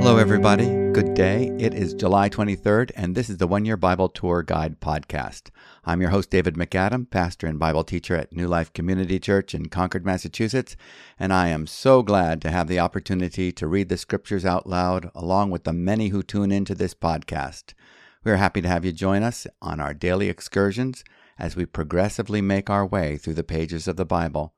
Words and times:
Hello, 0.00 0.16
everybody. 0.16 0.64
Good 0.92 1.12
day. 1.12 1.54
It 1.58 1.74
is 1.74 1.92
July 1.92 2.30
23rd, 2.30 2.90
and 2.96 3.14
this 3.14 3.28
is 3.28 3.36
the 3.36 3.46
One 3.46 3.66
Year 3.66 3.76
Bible 3.76 4.08
Tour 4.08 4.42
Guide 4.42 4.80
podcast. 4.80 5.50
I'm 5.84 6.00
your 6.00 6.08
host, 6.08 6.30
David 6.30 6.54
MacAdam, 6.54 7.10
pastor 7.10 7.46
and 7.46 7.58
Bible 7.58 7.84
teacher 7.84 8.16
at 8.16 8.32
New 8.32 8.48
Life 8.48 8.72
Community 8.72 9.20
Church 9.20 9.54
in 9.54 9.68
Concord, 9.68 10.06
Massachusetts, 10.06 10.74
and 11.18 11.34
I 11.34 11.48
am 11.48 11.66
so 11.66 12.02
glad 12.02 12.40
to 12.40 12.50
have 12.50 12.66
the 12.66 12.80
opportunity 12.80 13.52
to 13.52 13.66
read 13.66 13.90
the 13.90 13.98
scriptures 13.98 14.46
out 14.46 14.66
loud 14.66 15.10
along 15.14 15.50
with 15.50 15.64
the 15.64 15.74
many 15.74 16.08
who 16.08 16.22
tune 16.22 16.50
into 16.50 16.74
this 16.74 16.94
podcast. 16.94 17.74
We 18.24 18.32
are 18.32 18.36
happy 18.36 18.62
to 18.62 18.68
have 18.68 18.86
you 18.86 18.92
join 18.92 19.22
us 19.22 19.46
on 19.60 19.80
our 19.80 19.92
daily 19.92 20.30
excursions 20.30 21.04
as 21.38 21.56
we 21.56 21.66
progressively 21.66 22.40
make 22.40 22.70
our 22.70 22.86
way 22.86 23.18
through 23.18 23.34
the 23.34 23.44
pages 23.44 23.86
of 23.86 23.96
the 23.96 24.06
Bible. 24.06 24.54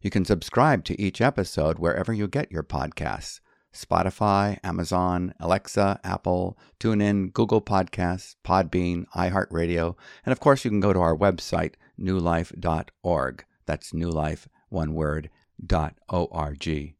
You 0.00 0.08
can 0.08 0.24
subscribe 0.24 0.84
to 0.84 0.98
each 0.98 1.20
episode 1.20 1.78
wherever 1.78 2.10
you 2.10 2.26
get 2.26 2.50
your 2.50 2.62
podcasts. 2.62 3.40
Spotify, 3.74 4.58
Amazon, 4.64 5.34
Alexa, 5.38 6.00
Apple, 6.02 6.58
TuneIn, 6.80 7.34
Google 7.34 7.60
Podcasts, 7.60 8.34
Podbean, 8.42 9.04
iHeartRadio, 9.14 9.94
and 10.24 10.32
of 10.32 10.40
course 10.40 10.64
you 10.64 10.70
can 10.70 10.80
go 10.80 10.94
to 10.94 10.98
our 11.00 11.16
website, 11.16 11.74
newlife.org. 12.00 13.44
That's 13.66 13.92
newlife, 13.92 14.46
one 14.70 14.94
word, 14.94 15.28
dot 15.64 15.96
O-R-G, 16.08 16.94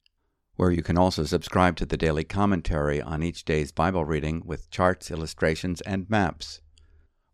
where 0.56 0.70
you 0.70 0.82
can 0.82 0.98
also 0.98 1.24
subscribe 1.24 1.76
to 1.76 1.86
the 1.86 1.96
daily 1.96 2.22
commentary 2.22 3.00
on 3.00 3.22
each 3.22 3.46
day's 3.46 3.72
Bible 3.72 4.04
reading 4.04 4.42
with 4.44 4.70
charts, 4.70 5.10
illustrations, 5.10 5.80
and 5.80 6.08
maps. 6.10 6.60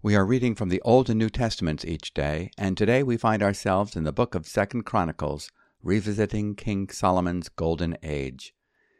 We 0.06 0.14
are 0.14 0.24
reading 0.24 0.54
from 0.54 0.68
the 0.68 0.80
Old 0.82 1.10
and 1.10 1.18
New 1.18 1.28
Testaments 1.28 1.84
each 1.84 2.14
day, 2.14 2.52
and 2.56 2.76
today 2.76 3.02
we 3.02 3.16
find 3.16 3.42
ourselves 3.42 3.96
in 3.96 4.04
the 4.04 4.12
book 4.12 4.36
of 4.36 4.46
Second 4.46 4.84
Chronicles, 4.84 5.50
revisiting 5.82 6.54
King 6.54 6.88
Solomon's 6.90 7.48
golden 7.48 7.98
age. 8.04 8.54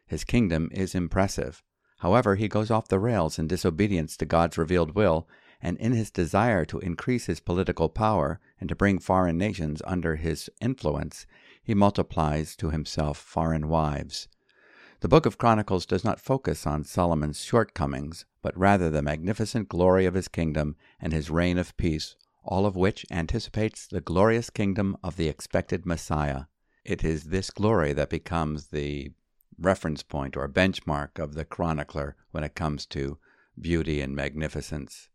His 0.05 0.24
kingdom 0.24 0.68
is 0.73 0.96
impressive. 0.96 1.63
However, 1.98 2.35
he 2.35 2.48
goes 2.48 2.73
off 2.73 2.88
the 2.88 2.98
rails 2.98 3.38
in 3.38 3.46
disobedience 3.46 4.16
to 4.16 4.26
God's 4.26 4.59
revealed 4.59 4.96
will, 4.96 5.29
and 5.63 5.79
in 5.79 5.93
his 5.93 6.10
desire 6.10 6.65
to 6.65 6.80
increase 6.80 7.26
his 7.26 7.38
political 7.38 7.88
power 7.88 8.41
and 8.59 8.68
to 8.68 8.74
bring 8.74 8.98
foreign 8.98 9.38
nations 9.38 9.80
under 9.85 10.16
his 10.16 10.51
influence, 10.60 11.24
he 11.63 11.73
multiplies 11.73 12.57
to 12.57 12.70
himself 12.70 13.16
foreign 13.16 13.68
wives. 13.68 14.26
The 15.07 15.10
book 15.10 15.24
of 15.24 15.38
Chronicles 15.38 15.87
does 15.87 16.02
not 16.02 16.18
focus 16.18 16.66
on 16.66 16.82
Solomon's 16.82 17.40
shortcomings, 17.40 18.24
but 18.43 18.59
rather 18.59 18.90
the 18.90 19.02
magnificent 19.02 19.68
glory 19.68 20.04
of 20.04 20.15
his 20.15 20.26
kingdom 20.26 20.74
and 20.98 21.13
his 21.13 21.30
reign 21.30 21.59
of 21.59 21.76
peace, 21.76 22.16
all 22.43 22.66
of 22.66 22.74
which 22.74 23.07
anticipates 23.09 23.87
the 23.87 24.01
glorious 24.01 24.51
kingdom 24.51 24.96
of 25.04 25.15
the 25.15 25.29
expected 25.29 25.87
Messiah. 25.87 26.46
It 26.85 27.04
is 27.04 27.26
this 27.26 27.51
glory 27.51 27.93
that 27.93 28.10
becomes 28.10 28.71
the 28.71 29.13
reference 29.57 30.02
point 30.02 30.37
or 30.37 30.48
benchmark 30.48 31.20
of 31.20 31.35
the 31.35 31.45
chronicler 31.45 32.16
when 32.32 32.43
it 32.43 32.57
comes 32.57 32.85
to 32.87 33.18
beauty 33.57 34.01
and 34.01 34.16
magnificence. 34.16 35.09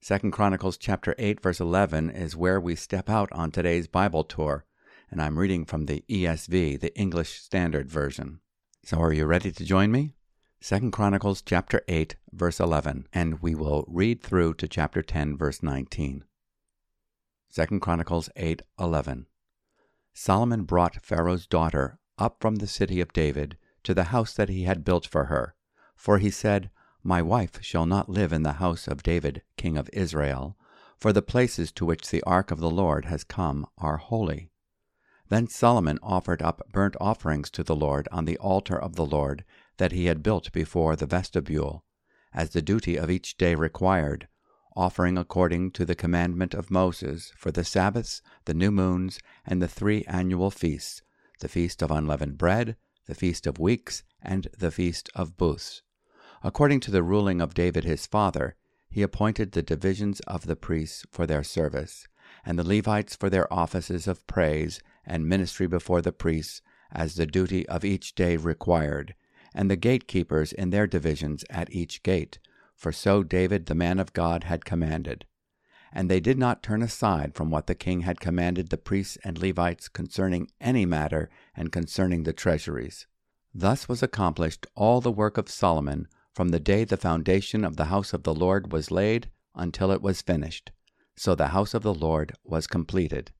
Second 0.00 0.30
Chronicles 0.30 0.78
chapter 0.78 1.14
8 1.18 1.42
verse 1.42 1.60
11 1.60 2.08
is 2.08 2.34
where 2.34 2.58
we 2.58 2.74
step 2.74 3.10
out 3.10 3.30
on 3.32 3.50
today's 3.50 3.86
Bible 3.86 4.24
tour, 4.24 4.64
and 5.10 5.20
I'm 5.20 5.38
reading 5.38 5.66
from 5.66 5.84
the 5.84 6.02
ESV, 6.08 6.80
the 6.80 6.98
English 6.98 7.42
Standard 7.42 7.90
Version. 7.90 8.40
So 8.86 9.00
are 9.00 9.12
you 9.12 9.26
ready 9.26 9.50
to 9.50 9.64
join 9.64 9.90
me? 9.90 10.14
Second 10.60 10.92
Chronicles 10.92 11.42
chapter 11.42 11.82
8 11.88 12.14
verse 12.32 12.60
11, 12.60 13.08
and 13.12 13.42
we 13.42 13.52
will 13.52 13.84
read 13.88 14.22
through 14.22 14.54
to 14.54 14.68
chapter 14.68 15.02
10 15.02 15.36
verse 15.36 15.60
19. 15.60 16.22
Second 17.48 17.80
Chronicles 17.80 18.28
8:11. 18.36 19.26
Solomon 20.14 20.62
brought 20.62 21.04
Pharaoh's 21.04 21.48
daughter 21.48 21.98
up 22.16 22.36
from 22.40 22.56
the 22.56 22.68
city 22.68 23.00
of 23.00 23.12
David 23.12 23.58
to 23.82 23.92
the 23.92 24.14
house 24.14 24.34
that 24.34 24.50
he 24.50 24.62
had 24.62 24.84
built 24.84 25.04
for 25.04 25.24
her. 25.24 25.56
For 25.96 26.18
he 26.18 26.30
said, 26.30 26.70
My 27.02 27.20
wife 27.20 27.60
shall 27.62 27.86
not 27.86 28.08
live 28.08 28.32
in 28.32 28.44
the 28.44 28.62
house 28.62 28.86
of 28.86 29.02
David, 29.02 29.42
king 29.56 29.76
of 29.76 29.90
Israel, 29.92 30.56
for 30.96 31.12
the 31.12 31.22
places 31.22 31.72
to 31.72 31.84
which 31.84 32.10
the 32.10 32.22
ark 32.22 32.52
of 32.52 32.60
the 32.60 32.70
Lord 32.70 33.06
has 33.06 33.24
come 33.24 33.66
are 33.78 33.96
holy. 33.96 34.52
Then 35.28 35.48
Solomon 35.48 35.98
offered 36.02 36.40
up 36.40 36.62
burnt 36.70 36.96
offerings 37.00 37.50
to 37.50 37.64
the 37.64 37.74
Lord 37.74 38.08
on 38.12 38.26
the 38.26 38.38
altar 38.38 38.78
of 38.78 38.94
the 38.94 39.06
Lord 39.06 39.44
that 39.78 39.92
he 39.92 40.06
had 40.06 40.22
built 40.22 40.52
before 40.52 40.94
the 40.94 41.06
vestibule, 41.06 41.84
as 42.32 42.50
the 42.50 42.62
duty 42.62 42.96
of 42.96 43.10
each 43.10 43.36
day 43.36 43.54
required, 43.54 44.28
offering 44.76 45.18
according 45.18 45.72
to 45.72 45.84
the 45.84 45.94
commandment 45.94 46.54
of 46.54 46.70
Moses 46.70 47.32
for 47.36 47.50
the 47.50 47.64
Sabbaths, 47.64 48.22
the 48.44 48.54
new 48.54 48.70
moons, 48.70 49.18
and 49.44 49.60
the 49.60 49.68
three 49.68 50.04
annual 50.04 50.50
feasts, 50.50 51.02
the 51.40 51.48
feast 51.48 51.82
of 51.82 51.90
unleavened 51.90 52.38
bread, 52.38 52.76
the 53.06 53.14
Feast 53.14 53.46
of 53.46 53.58
Weeks, 53.58 54.02
and 54.22 54.48
the 54.56 54.70
Feast 54.70 55.08
of 55.14 55.36
Booths. 55.36 55.82
According 56.42 56.80
to 56.80 56.90
the 56.90 57.02
ruling 57.02 57.40
of 57.40 57.54
David 57.54 57.84
his 57.84 58.06
father, 58.06 58.54
he 58.88 59.02
appointed 59.02 59.52
the 59.52 59.62
divisions 59.62 60.20
of 60.20 60.46
the 60.46 60.56
priests 60.56 61.04
for 61.10 61.26
their 61.26 61.42
service, 61.42 62.06
and 62.44 62.58
the 62.58 62.66
Levites 62.66 63.16
for 63.16 63.28
their 63.28 63.52
offices 63.52 64.06
of 64.06 64.26
praise 64.26 64.80
and 65.06 65.28
ministry 65.28 65.66
before 65.66 66.02
the 66.02 66.12
priests, 66.12 66.62
as 66.90 67.14
the 67.14 67.26
duty 67.26 67.68
of 67.68 67.84
each 67.84 68.14
day 68.14 68.36
required, 68.36 69.14
and 69.54 69.70
the 69.70 69.76
gatekeepers 69.76 70.52
in 70.52 70.70
their 70.70 70.86
divisions 70.86 71.44
at 71.48 71.72
each 71.72 72.02
gate, 72.02 72.38
for 72.74 72.92
so 72.92 73.22
David 73.22 73.66
the 73.66 73.74
man 73.74 73.98
of 73.98 74.12
God 74.12 74.44
had 74.44 74.64
commanded. 74.64 75.24
And 75.92 76.10
they 76.10 76.20
did 76.20 76.38
not 76.38 76.62
turn 76.62 76.82
aside 76.82 77.34
from 77.34 77.50
what 77.50 77.66
the 77.66 77.74
king 77.74 78.00
had 78.00 78.20
commanded 78.20 78.68
the 78.68 78.76
priests 78.76 79.16
and 79.24 79.38
Levites 79.38 79.88
concerning 79.88 80.48
any 80.60 80.84
matter 80.84 81.30
and 81.54 81.72
concerning 81.72 82.24
the 82.24 82.34
treasuries. 82.34 83.06
Thus 83.54 83.88
was 83.88 84.02
accomplished 84.02 84.66
all 84.74 85.00
the 85.00 85.10
work 85.10 85.38
of 85.38 85.48
Solomon 85.48 86.08
from 86.34 86.50
the 86.50 86.60
day 86.60 86.84
the 86.84 86.98
foundation 86.98 87.64
of 87.64 87.76
the 87.76 87.86
house 87.86 88.12
of 88.12 88.24
the 88.24 88.34
Lord 88.34 88.70
was 88.70 88.90
laid 88.90 89.30
until 89.54 89.90
it 89.90 90.02
was 90.02 90.20
finished. 90.20 90.70
So 91.16 91.34
the 91.34 91.48
house 91.48 91.72
of 91.72 91.82
the 91.82 91.94
Lord 91.94 92.34
was 92.44 92.66
completed. 92.66 93.32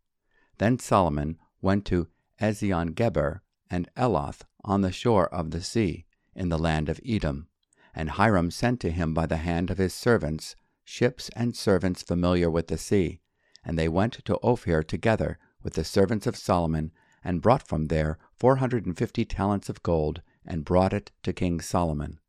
Then 0.56 0.78
Solomon 0.78 1.36
went 1.60 1.84
to 1.86 2.08
Ezion 2.40 2.94
Geber 2.94 3.42
and 3.70 3.88
Eloth 3.96 4.44
on 4.64 4.82
the 4.82 4.92
shore 4.92 5.32
of 5.34 5.50
the 5.50 5.62
sea, 5.62 6.06
in 6.34 6.48
the 6.48 6.58
land 6.58 6.88
of 6.88 7.00
Edom. 7.04 7.48
And 7.94 8.10
Hiram 8.10 8.50
sent 8.50 8.80
to 8.80 8.90
him 8.90 9.14
by 9.14 9.26
the 9.26 9.38
hand 9.38 9.70
of 9.70 9.78
his 9.78 9.94
servants 9.94 10.54
ships 10.84 11.28
and 11.34 11.56
servants 11.56 12.02
familiar 12.02 12.50
with 12.50 12.68
the 12.68 12.78
sea, 12.78 13.20
and 13.64 13.78
they 13.78 13.88
went 13.88 14.24
to 14.24 14.38
Ophir 14.42 14.82
together 14.82 15.38
with 15.62 15.74
the 15.74 15.84
servants 15.84 16.26
of 16.26 16.36
Solomon, 16.36 16.92
and 17.24 17.42
brought 17.42 17.66
from 17.66 17.86
there 17.86 18.18
four 18.34 18.56
hundred 18.56 18.86
and 18.86 18.96
fifty 18.96 19.24
talents 19.24 19.68
of 19.68 19.82
gold, 19.82 20.22
and 20.44 20.64
brought 20.64 20.92
it 20.92 21.10
to 21.24 21.32
King 21.32 21.60
Solomon. 21.60 22.20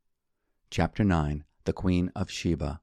Chapter 0.70 1.04
9 1.04 1.44
The 1.64 1.72
Queen 1.72 2.10
of 2.16 2.30
Sheba. 2.30 2.80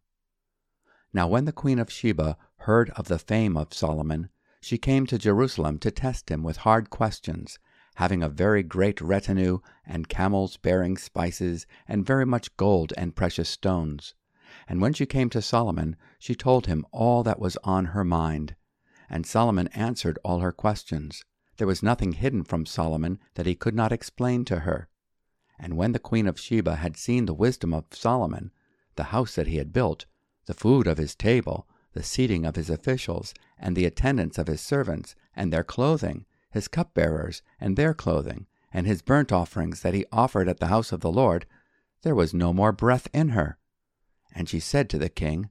Now, 1.11 1.27
when 1.27 1.45
the 1.45 1.51
Queen 1.51 1.79
of 1.79 1.91
Sheba 1.91 2.37
heard 2.59 2.89
of 2.91 3.07
the 3.09 3.19
fame 3.19 3.57
of 3.57 3.73
Solomon, 3.73 4.29
she 4.65 4.79
came 4.79 5.05
to 5.05 5.19
Jerusalem 5.19 5.77
to 5.77 5.91
test 5.91 6.31
him 6.31 6.41
with 6.41 6.57
hard 6.65 6.89
questions, 6.89 7.59
having 7.97 8.23
a 8.23 8.29
very 8.29 8.63
great 8.63 8.99
retinue, 8.99 9.59
and 9.85 10.09
camels 10.09 10.57
bearing 10.57 10.97
spices, 10.97 11.67
and 11.87 12.03
very 12.03 12.25
much 12.25 12.57
gold 12.57 12.91
and 12.97 13.15
precious 13.15 13.47
stones. 13.47 14.15
And 14.67 14.81
when 14.81 14.91
she 14.91 15.05
came 15.05 15.29
to 15.29 15.41
Solomon, 15.43 15.95
she 16.17 16.33
told 16.33 16.65
him 16.65 16.83
all 16.91 17.21
that 17.21 17.37
was 17.37 17.59
on 17.63 17.85
her 17.93 18.03
mind. 18.03 18.55
And 19.07 19.27
Solomon 19.27 19.67
answered 19.67 20.17
all 20.25 20.39
her 20.39 20.51
questions. 20.51 21.23
There 21.57 21.67
was 21.67 21.83
nothing 21.83 22.13
hidden 22.13 22.43
from 22.43 22.65
Solomon 22.65 23.19
that 23.35 23.45
he 23.45 23.53
could 23.53 23.75
not 23.75 23.91
explain 23.91 24.45
to 24.45 24.61
her. 24.61 24.89
And 25.59 25.77
when 25.77 25.91
the 25.91 25.99
queen 25.99 26.25
of 26.25 26.39
Sheba 26.39 26.77
had 26.77 26.97
seen 26.97 27.27
the 27.27 27.35
wisdom 27.35 27.71
of 27.71 27.85
Solomon, 27.91 28.51
the 28.95 29.11
house 29.13 29.35
that 29.35 29.45
he 29.45 29.57
had 29.57 29.71
built, 29.71 30.07
the 30.47 30.55
food 30.55 30.87
of 30.87 30.97
his 30.97 31.13
table, 31.13 31.67
the 31.95 32.03
seating 32.03 32.45
of 32.45 32.55
his 32.55 32.69
officials, 32.69 33.33
and 33.57 33.75
the 33.75 33.85
attendance 33.85 34.37
of 34.37 34.47
his 34.47 34.61
servants, 34.61 35.15
and 35.35 35.51
their 35.51 35.63
clothing, 35.63 36.25
his 36.51 36.67
cupbearers, 36.67 37.41
and 37.59 37.75
their 37.75 37.93
clothing, 37.93 38.45
and 38.71 38.85
his 38.85 39.01
burnt 39.01 39.31
offerings 39.31 39.81
that 39.81 39.93
he 39.93 40.05
offered 40.11 40.49
at 40.49 40.59
the 40.59 40.67
house 40.67 40.91
of 40.91 40.99
the 40.99 41.11
Lord, 41.11 41.45
there 42.03 42.13
was 42.13 42.33
no 42.33 42.53
more 42.53 42.71
breath 42.71 43.07
in 43.13 43.29
her. 43.29 43.57
And 44.35 44.47
she 44.47 44.59
said 44.59 44.89
to 44.89 44.97
the 44.97 45.09
king, 45.09 45.49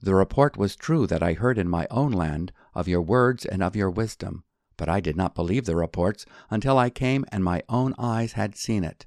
The 0.00 0.14
report 0.14 0.56
was 0.56 0.76
true 0.76 1.06
that 1.08 1.22
I 1.22 1.34
heard 1.34 1.58
in 1.58 1.68
my 1.68 1.86
own 1.90 2.12
land 2.12 2.52
of 2.72 2.88
your 2.88 3.02
words 3.02 3.44
and 3.44 3.62
of 3.62 3.76
your 3.76 3.90
wisdom, 3.90 4.44
but 4.76 4.88
I 4.88 5.00
did 5.00 5.16
not 5.16 5.34
believe 5.34 5.66
the 5.66 5.76
reports 5.76 6.24
until 6.48 6.78
I 6.78 6.88
came 6.88 7.24
and 7.30 7.44
my 7.44 7.62
own 7.68 7.94
eyes 7.98 8.32
had 8.32 8.56
seen 8.56 8.84
it. 8.84 9.04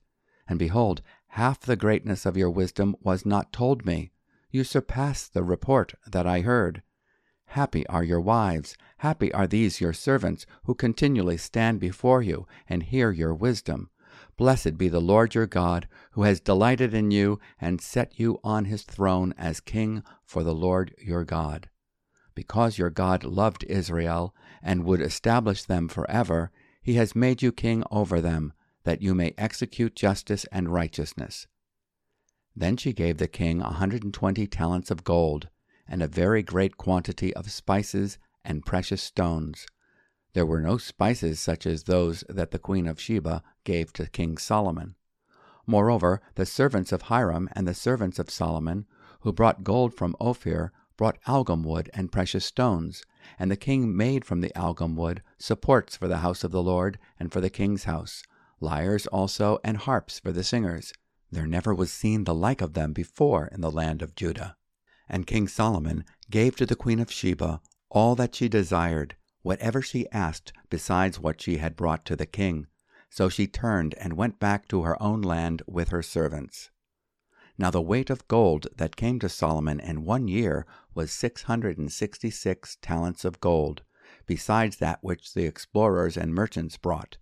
And 0.47 0.59
behold, 0.59 1.01
half 1.29 1.61
the 1.61 1.75
greatness 1.75 2.25
of 2.25 2.37
your 2.37 2.51
wisdom 2.51 2.95
was 3.01 3.25
not 3.25 3.51
told 3.51 3.85
me. 3.85 4.11
You 4.53 4.63
surpass 4.63 5.27
the 5.27 5.43
report 5.43 5.95
that 6.05 6.27
I 6.27 6.41
heard. 6.41 6.83
Happy 7.47 7.87
are 7.87 8.03
your 8.03 8.21
wives, 8.21 8.77
happy 8.97 9.33
are 9.33 9.47
these 9.47 9.81
your 9.81 9.93
servants, 9.93 10.45
who 10.65 10.75
continually 10.75 11.37
stand 11.37 11.79
before 11.79 12.21
you 12.21 12.45
and 12.69 12.83
hear 12.83 13.11
your 13.11 13.33
wisdom. 13.33 13.89
Blessed 14.37 14.77
be 14.77 14.89
the 14.89 15.01
Lord 15.01 15.33
your 15.33 15.47
God, 15.47 15.87
who 16.11 16.21
has 16.21 16.39
delighted 16.39 16.93
in 16.93 17.09
you 17.09 17.39
and 17.59 17.81
set 17.81 18.19
you 18.19 18.39
on 18.43 18.65
his 18.65 18.83
throne 18.83 19.33
as 19.39 19.59
king 19.59 20.03
for 20.23 20.43
the 20.43 20.53
Lord 20.53 20.93
your 20.99 21.23
God. 21.23 21.67
Because 22.35 22.77
your 22.77 22.91
God 22.91 23.23
loved 23.23 23.63
Israel 23.63 24.35
and 24.61 24.83
would 24.83 25.01
establish 25.01 25.63
them 25.63 25.87
forever, 25.87 26.51
He 26.79 26.93
has 26.93 27.15
made 27.15 27.41
you 27.41 27.51
king 27.51 27.83
over 27.89 28.21
them, 28.21 28.53
that 28.83 29.01
you 29.01 29.15
may 29.15 29.33
execute 29.35 29.95
justice 29.95 30.45
and 30.51 30.71
righteousness. 30.71 31.47
Then 32.55 32.77
she 32.77 32.93
gave 32.93 33.17
the 33.17 33.27
king 33.27 33.61
a 33.61 33.73
hundred 33.73 34.03
and 34.03 34.13
twenty 34.13 34.47
talents 34.47 34.91
of 34.91 35.03
gold, 35.03 35.49
and 35.87 36.03
a 36.03 36.07
very 36.07 36.43
great 36.43 36.77
quantity 36.77 37.33
of 37.33 37.51
spices 37.51 38.17
and 38.45 38.65
precious 38.65 39.01
stones. 39.01 39.65
There 40.33 40.45
were 40.45 40.61
no 40.61 40.77
spices 40.77 41.39
such 41.39 41.65
as 41.65 41.83
those 41.83 42.23
that 42.29 42.51
the 42.51 42.59
queen 42.59 42.87
of 42.87 42.99
Sheba 42.99 43.43
gave 43.63 43.93
to 43.93 44.07
King 44.07 44.37
Solomon. 44.37 44.95
Moreover, 45.65 46.21
the 46.35 46.45
servants 46.45 46.91
of 46.91 47.03
Hiram 47.03 47.49
and 47.53 47.67
the 47.67 47.73
servants 47.73 48.19
of 48.19 48.29
Solomon, 48.29 48.85
who 49.21 49.31
brought 49.31 49.63
gold 49.63 49.93
from 49.93 50.15
Ophir, 50.19 50.71
brought 50.97 51.17
algum 51.25 51.63
wood 51.63 51.89
and 51.93 52.11
precious 52.11 52.45
stones, 52.45 53.03
and 53.39 53.49
the 53.49 53.55
king 53.55 53.95
made 53.95 54.25
from 54.25 54.41
the 54.41 54.53
algum 54.55 54.95
wood 54.95 55.23
supports 55.37 55.95
for 55.95 56.07
the 56.07 56.17
house 56.17 56.43
of 56.43 56.51
the 56.51 56.63
Lord 56.63 56.99
and 57.19 57.31
for 57.31 57.41
the 57.41 57.49
king's 57.49 57.85
house, 57.85 58.23
lyres 58.59 59.07
also 59.07 59.59
and 59.63 59.77
harps 59.77 60.19
for 60.19 60.31
the 60.31 60.43
singers. 60.43 60.93
There 61.33 61.47
never 61.47 61.73
was 61.73 61.91
seen 61.91 62.25
the 62.25 62.35
like 62.35 62.61
of 62.61 62.73
them 62.73 62.93
before 62.93 63.47
in 63.47 63.61
the 63.61 63.71
land 63.71 64.03
of 64.03 64.13
Judah. 64.13 64.55
And 65.09 65.25
King 65.25 65.47
Solomon 65.47 66.05
gave 66.29 66.55
to 66.57 66.65
the 66.67 66.75
queen 66.75 66.99
of 66.99 67.11
Sheba 67.11 67.59
all 67.89 68.13
that 68.13 68.35
she 68.35 68.47
desired, 68.47 69.15
whatever 69.41 69.81
she 69.81 70.07
asked 70.11 70.53
besides 70.69 71.19
what 71.19 71.41
she 71.41 71.57
had 71.57 71.75
brought 71.75 72.05
to 72.05 72.15
the 72.15 72.27
king. 72.27 72.67
So 73.09 73.29
she 73.29 73.47
turned 73.47 73.95
and 73.95 74.13
went 74.13 74.39
back 74.39 74.67
to 74.67 74.83
her 74.83 75.01
own 75.01 75.23
land 75.23 75.63
with 75.65 75.89
her 75.89 76.03
servants. 76.03 76.69
Now 77.57 77.71
the 77.71 77.81
weight 77.81 78.11
of 78.11 78.27
gold 78.27 78.67
that 78.75 78.95
came 78.95 79.17
to 79.17 79.27
Solomon 79.27 79.79
in 79.79 80.05
one 80.05 80.27
year 80.27 80.67
was 80.93 81.11
six 81.11 81.43
hundred 81.43 81.79
and 81.79 81.91
sixty 81.91 82.29
six 82.29 82.77
talents 82.79 83.25
of 83.25 83.39
gold, 83.39 83.81
besides 84.27 84.77
that 84.77 84.99
which 85.01 85.33
the 85.33 85.45
explorers 85.45 86.15
and 86.15 86.35
merchants 86.35 86.77
brought. 86.77 87.17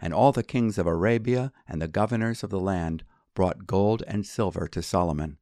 And 0.00 0.14
all 0.14 0.32
the 0.32 0.42
kings 0.42 0.78
of 0.78 0.86
Arabia 0.86 1.52
and 1.68 1.82
the 1.82 1.88
governors 1.88 2.42
of 2.42 2.48
the 2.48 2.58
land 2.58 3.04
brought 3.34 3.66
gold 3.66 4.02
and 4.06 4.26
silver 4.26 4.66
to 4.68 4.82
Solomon. 4.82 5.38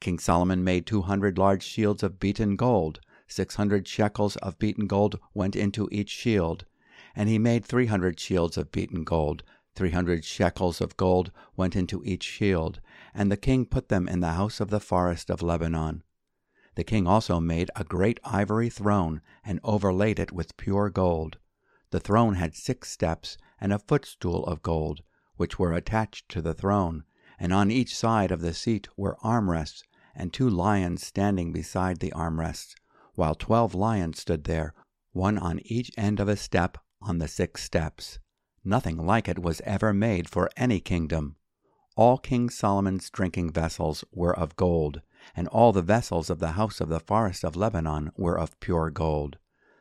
King 0.00 0.18
Solomon 0.18 0.64
made 0.64 0.86
two 0.86 1.02
hundred 1.02 1.38
large 1.38 1.62
shields 1.62 2.02
of 2.02 2.18
beaten 2.18 2.56
gold. 2.56 3.00
Six 3.26 3.54
hundred 3.54 3.86
shekels 3.86 4.36
of 4.36 4.58
beaten 4.58 4.86
gold 4.86 5.18
went 5.34 5.56
into 5.56 5.88
each 5.90 6.10
shield. 6.10 6.64
And 7.14 7.28
he 7.28 7.38
made 7.38 7.64
three 7.64 7.86
hundred 7.86 8.18
shields 8.18 8.56
of 8.56 8.72
beaten 8.72 9.04
gold. 9.04 9.42
Three 9.74 9.90
hundred 9.90 10.24
shekels 10.24 10.80
of 10.80 10.96
gold 10.96 11.30
went 11.56 11.76
into 11.76 12.02
each 12.04 12.24
shield 12.24 12.80
and 13.14 13.30
the 13.30 13.36
king 13.36 13.66
put 13.66 13.88
them 13.88 14.08
in 14.08 14.20
the 14.20 14.32
house 14.32 14.60
of 14.60 14.70
the 14.70 14.80
forest 14.80 15.30
of 15.30 15.42
Lebanon. 15.42 16.02
The 16.76 16.84
king 16.84 17.06
also 17.06 17.40
made 17.40 17.70
a 17.74 17.84
great 17.84 18.20
ivory 18.24 18.70
throne, 18.70 19.20
and 19.44 19.58
overlaid 19.64 20.18
it 20.18 20.32
with 20.32 20.56
pure 20.56 20.88
gold. 20.88 21.38
The 21.90 22.00
throne 22.00 22.34
had 22.34 22.54
six 22.54 22.90
steps, 22.90 23.36
and 23.60 23.72
a 23.72 23.78
footstool 23.78 24.44
of 24.44 24.62
gold, 24.62 25.02
which 25.36 25.58
were 25.58 25.72
attached 25.72 26.28
to 26.30 26.40
the 26.40 26.54
throne, 26.54 27.04
and 27.40 27.54
on 27.54 27.70
each 27.70 27.96
side 27.96 28.30
of 28.30 28.42
the 28.42 28.52
seat 28.52 28.86
were 28.98 29.16
armrests, 29.24 29.82
and 30.14 30.30
two 30.30 30.48
lions 30.48 31.04
standing 31.04 31.52
beside 31.52 31.98
the 31.98 32.12
armrests, 32.12 32.74
while 33.14 33.34
twelve 33.34 33.74
lions 33.74 34.20
stood 34.20 34.44
there, 34.44 34.74
one 35.12 35.38
on 35.38 35.58
each 35.64 35.90
end 35.96 36.20
of 36.20 36.28
a 36.28 36.36
step 36.36 36.76
on 37.00 37.16
the 37.18 37.26
six 37.26 37.64
steps. 37.64 38.18
Nothing 38.62 38.98
like 38.98 39.26
it 39.26 39.38
was 39.38 39.62
ever 39.64 39.94
made 39.94 40.28
for 40.28 40.50
any 40.54 40.80
kingdom. 40.80 41.36
All 41.96 42.18
King 42.18 42.50
Solomon's 42.50 43.08
drinking 43.08 43.52
vessels 43.52 44.04
were 44.12 44.36
of 44.38 44.54
gold, 44.56 45.00
and 45.34 45.48
all 45.48 45.72
the 45.72 45.82
vessels 45.82 46.28
of 46.28 46.40
the 46.40 46.52
house 46.52 46.80
of 46.80 46.90
the 46.90 47.00
forest 47.00 47.42
of 47.42 47.56
Lebanon 47.56 48.10
were 48.16 48.38
of 48.38 48.58
pure 48.60 48.90
gold. 48.90 49.38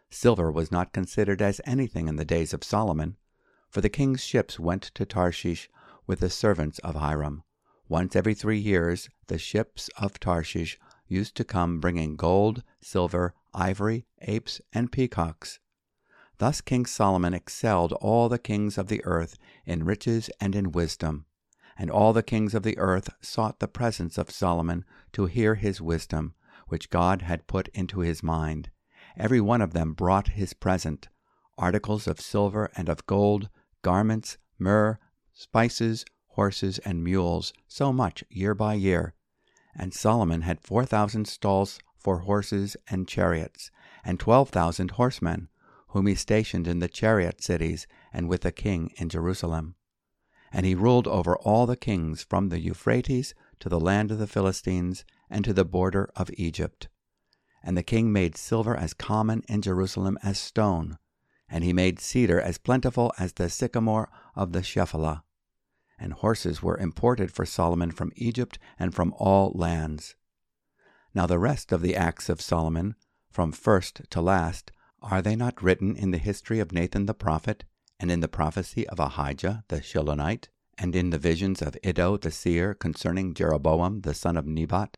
Silver 0.10 0.50
was 0.52 0.72
not 0.72 0.94
considered 0.94 1.42
as 1.42 1.62
anything 1.66 2.08
in 2.08 2.16
the 2.16 2.26
days 2.26 2.54
of 2.54 2.64
Solomon, 2.64 3.18
for 3.70 3.82
the 3.82 3.90
king's 3.90 4.24
ships 4.24 4.60
went 4.60 4.84
to 4.96 5.06
Tarshish 5.06 5.70
with 6.08 6.22
the 6.22 6.30
servants 6.30 6.80
of 6.80 6.96
Hiram. 6.96 7.44
Once 7.90 8.16
every 8.16 8.36
three 8.36 8.60
years 8.60 9.10
the 9.28 9.40
ships 9.40 9.90
of 9.98 10.20
Tarshish 10.20 10.80
used 11.08 11.36
to 11.36 11.44
come 11.44 11.80
bringing 11.80 12.16
gold, 12.16 12.62
silver, 12.80 13.34
ivory, 13.54 14.06
apes, 14.22 14.62
and 14.72 14.92
peacocks. 14.92 15.60
Thus 16.38 16.62
King 16.62 16.86
Solomon 16.86 17.34
excelled 17.34 17.92
all 17.94 18.30
the 18.30 18.38
kings 18.38 18.78
of 18.78 18.88
the 18.88 19.04
earth 19.06 19.38
in 19.66 19.84
riches 19.84 20.30
and 20.40 20.56
in 20.56 20.72
wisdom. 20.72 21.26
And 21.78 21.90
all 21.90 22.14
the 22.14 22.24
kings 22.24 22.54
of 22.54 22.62
the 22.62 22.78
earth 22.78 23.10
sought 23.22 23.60
the 23.60 23.68
presence 23.68 24.20
of 24.20 24.30
Solomon 24.30 24.86
to 25.14 25.26
hear 25.26 25.56
his 25.56 25.82
wisdom, 25.82 26.36
which 26.68 26.92
God 26.92 27.24
had 27.24 27.48
put 27.48 27.70
into 27.70 28.02
his 28.02 28.22
mind. 28.22 28.70
Every 29.18 29.42
one 29.42 29.62
of 29.62 29.74
them 29.74 29.94
brought 29.94 30.30
his 30.30 30.54
present 30.54 31.10
articles 31.58 32.08
of 32.08 32.22
silver 32.22 32.70
and 32.78 32.88
of 32.88 33.06
gold, 33.08 33.50
garments, 33.82 34.38
myrrh, 34.60 35.00
spices, 35.34 36.06
horses, 36.40 36.80
and 36.80 37.04
mules, 37.04 37.52
so 37.68 37.92
much 37.92 38.24
year 38.30 38.56
by 38.56 38.74
year. 38.74 39.14
And 39.76 39.94
Solomon 39.94 40.42
had 40.44 40.62
four 40.62 40.86
thousand 40.86 41.28
stalls 41.28 41.80
for 41.98 42.20
horses 42.20 42.78
and 42.88 43.08
chariots, 43.08 43.72
and 44.06 44.20
twelve 44.20 44.50
thousand 44.50 44.92
horsemen, 44.92 45.50
whom 45.90 46.08
he 46.08 46.16
stationed 46.16 46.66
in 46.66 46.80
the 46.80 46.88
chariot 46.88 47.44
cities 47.44 47.88
and 48.14 48.30
with 48.30 48.42
the 48.42 48.52
king 48.52 48.92
in 48.96 49.10
Jerusalem 49.10 49.76
and 50.52 50.66
he 50.66 50.76
ruled 50.76 51.08
over 51.08 51.38
all 51.38 51.66
the 51.66 51.76
kings 51.76 52.24
from 52.24 52.50
the 52.50 52.60
Euphrates 52.60 53.34
to 53.60 53.70
the 53.70 53.80
land 53.80 54.12
of 54.12 54.18
the 54.18 54.28
Philistines 54.28 55.06
and 55.30 55.46
to 55.46 55.54
the 55.54 55.66
border 55.66 56.10
of 56.16 56.32
Egypt. 56.34 56.88
And 57.64 57.78
the 57.78 57.84
king 57.84 58.12
made 58.12 58.38
silver 58.38 58.76
as 58.76 58.94
common 58.94 59.44
in 59.48 59.62
Jerusalem 59.62 60.18
as 60.24 60.40
stone, 60.40 60.98
and 61.50 61.64
he 61.64 61.74
made 61.74 62.00
cedar 62.00 62.40
as 62.40 62.58
plentiful 62.58 63.14
as 63.20 63.34
the 63.34 63.50
sycamore 63.50 64.10
of 64.36 64.54
the 64.54 64.64
Shephelah. 64.64 65.24
And 66.00 66.14
horses 66.14 66.64
were 66.64 66.78
imported 66.78 67.32
for 67.32 67.46
Solomon 67.46 67.92
from 67.92 68.14
Egypt 68.16 68.58
and 68.80 68.96
from 68.96 69.14
all 69.18 69.52
lands. 69.54 70.16
Now 71.14 71.26
the 71.26 71.40
rest 71.40 71.72
of 71.72 71.82
the 71.82 71.96
acts 71.96 72.30
of 72.30 72.40
Solomon, 72.40 72.96
from 73.30 73.52
first 73.52 74.02
to 74.12 74.22
last, 74.22 74.72
are 75.02 75.22
they 75.22 75.36
not 75.36 75.62
written 75.62 75.96
in 75.96 76.12
the 76.12 76.18
history 76.18 76.60
of 76.60 76.72
Nathan 76.72 77.06
the 77.06 77.14
prophet 77.14 77.66
and 78.00 78.10
in 78.10 78.22
the 78.22 78.28
prophecy 78.28 78.88
of 78.88 79.00
Ahijah 79.00 79.66
the 79.68 79.82
Shilonite, 79.82 80.48
and 80.78 80.96
in 80.96 81.10
the 81.10 81.18
visions 81.18 81.62
of 81.62 81.78
Iddo 81.84 82.16
the 82.18 82.32
seer 82.32 82.74
concerning 82.74 83.34
Jeroboam 83.34 84.02
the 84.02 84.14
son 84.14 84.38
of 84.38 84.46
Nebat, 84.46 84.98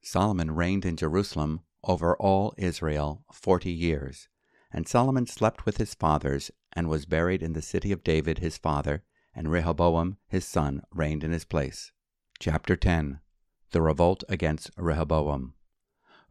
Solomon 0.00 0.52
reigned 0.52 0.84
in 0.84 0.96
Jerusalem 0.96 1.62
over 1.82 2.16
all 2.16 2.54
Israel 2.56 3.24
forty 3.32 3.72
years. 3.72 4.28
And 4.70 4.86
Solomon 4.86 5.26
slept 5.26 5.66
with 5.66 5.78
his 5.78 5.94
fathers, 5.94 6.50
and 6.72 6.88
was 6.88 7.06
buried 7.06 7.42
in 7.42 7.54
the 7.54 7.62
city 7.62 7.90
of 7.90 8.04
David 8.04 8.38
his 8.38 8.58
father, 8.58 9.02
and 9.38 9.52
Rehoboam 9.52 10.16
his 10.26 10.44
son 10.44 10.82
reigned 10.92 11.22
in 11.22 11.30
his 11.30 11.44
place. 11.44 11.92
Chapter 12.40 12.74
10 12.74 13.20
The 13.70 13.80
Revolt 13.80 14.24
against 14.28 14.72
Rehoboam. 14.76 15.54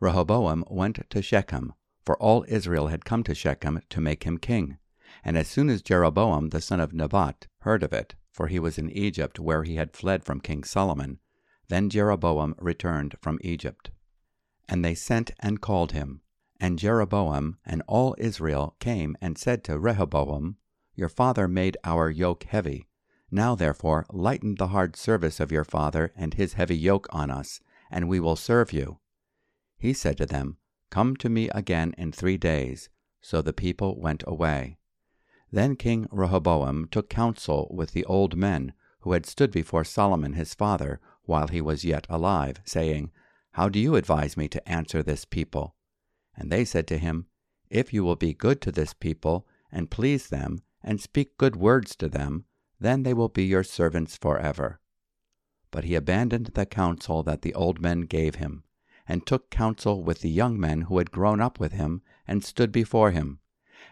Rehoboam 0.01 0.65
went 0.69 1.09
to 1.09 1.21
Shechem, 1.21 1.73
for 2.05 2.21
all 2.21 2.43
Israel 2.49 2.87
had 2.87 3.05
come 3.05 3.23
to 3.23 3.33
Shechem 3.33 3.79
to 3.89 4.01
make 4.01 4.25
him 4.25 4.37
king. 4.37 4.77
And 5.23 5.37
as 5.37 5.47
soon 5.47 5.69
as 5.69 5.81
Jeroboam 5.81 6.49
the 6.49 6.59
son 6.59 6.81
of 6.81 6.91
Nebat 6.91 7.47
heard 7.59 7.81
of 7.81 7.93
it, 7.93 8.15
for 8.33 8.47
he 8.47 8.59
was 8.59 8.77
in 8.77 8.89
Egypt 8.89 9.39
where 9.39 9.63
he 9.63 9.75
had 9.75 9.95
fled 9.95 10.25
from 10.25 10.41
King 10.41 10.65
Solomon, 10.65 11.19
then 11.69 11.89
Jeroboam 11.89 12.55
returned 12.59 13.15
from 13.21 13.39
Egypt. 13.41 13.89
And 14.67 14.83
they 14.83 14.95
sent 14.95 15.31
and 15.39 15.61
called 15.61 15.93
him. 15.93 16.23
And 16.59 16.77
Jeroboam 16.77 17.57
and 17.65 17.81
all 17.87 18.15
Israel 18.17 18.75
came 18.81 19.15
and 19.21 19.37
said 19.37 19.63
to 19.63 19.79
Rehoboam, 19.79 20.57
Your 20.93 21.09
father 21.09 21.47
made 21.47 21.77
our 21.85 22.09
yoke 22.09 22.43
heavy. 22.43 22.86
Now 23.29 23.55
therefore 23.55 24.05
lighten 24.09 24.55
the 24.55 24.67
hard 24.67 24.95
service 24.95 25.39
of 25.39 25.51
your 25.51 25.65
father 25.65 26.13
and 26.15 26.33
his 26.33 26.53
heavy 26.53 26.77
yoke 26.77 27.07
on 27.11 27.29
us, 27.29 27.59
and 27.91 28.07
we 28.07 28.19
will 28.19 28.35
serve 28.35 28.71
you. 28.71 28.99
He 29.77 29.93
said 29.93 30.17
to 30.17 30.25
them, 30.25 30.57
Come 30.89 31.15
to 31.17 31.29
me 31.29 31.49
again 31.49 31.93
in 31.97 32.11
three 32.11 32.37
days. 32.37 32.89
So 33.21 33.41
the 33.41 33.53
people 33.53 33.99
went 33.99 34.23
away. 34.25 34.77
Then 35.51 35.75
King 35.75 36.07
Rehoboam 36.11 36.87
took 36.89 37.09
counsel 37.09 37.67
with 37.71 37.91
the 37.91 38.05
old 38.05 38.35
men 38.35 38.73
who 39.01 39.11
had 39.11 39.25
stood 39.25 39.51
before 39.51 39.83
Solomon 39.83 40.33
his 40.33 40.53
father 40.53 40.99
while 41.23 41.47
he 41.47 41.61
was 41.61 41.85
yet 41.85 42.07
alive, 42.09 42.61
saying, 42.65 43.11
How 43.51 43.69
do 43.69 43.79
you 43.79 43.95
advise 43.95 44.37
me 44.37 44.47
to 44.49 44.69
answer 44.69 45.03
this 45.03 45.25
people? 45.25 45.75
And 46.35 46.51
they 46.51 46.63
said 46.63 46.87
to 46.87 46.97
him, 46.97 47.27
If 47.69 47.93
you 47.93 48.03
will 48.03 48.15
be 48.15 48.33
good 48.33 48.61
to 48.61 48.71
this 48.71 48.93
people, 48.93 49.45
and 49.71 49.91
please 49.91 50.29
them, 50.29 50.59
and 50.83 51.01
speak 51.01 51.37
good 51.37 51.55
words 51.55 51.95
to 51.97 52.07
them, 52.07 52.45
then 52.79 53.03
they 53.03 53.13
will 53.13 53.29
be 53.29 53.43
your 53.43 53.63
servants 53.63 54.15
forever. 54.15 54.79
But 55.71 55.83
he 55.83 55.95
abandoned 55.95 56.47
the 56.47 56.65
counsel 56.65 57.23
that 57.23 57.41
the 57.41 57.53
old 57.53 57.81
men 57.81 58.01
gave 58.01 58.35
him, 58.35 58.63
and 59.07 59.25
took 59.25 59.49
counsel 59.49 60.03
with 60.03 60.21
the 60.21 60.29
young 60.29 60.59
men 60.59 60.81
who 60.81 60.97
had 60.97 61.11
grown 61.11 61.41
up 61.41 61.59
with 61.59 61.73
him, 61.73 62.01
and 62.27 62.43
stood 62.43 62.71
before 62.71 63.11
him. 63.11 63.39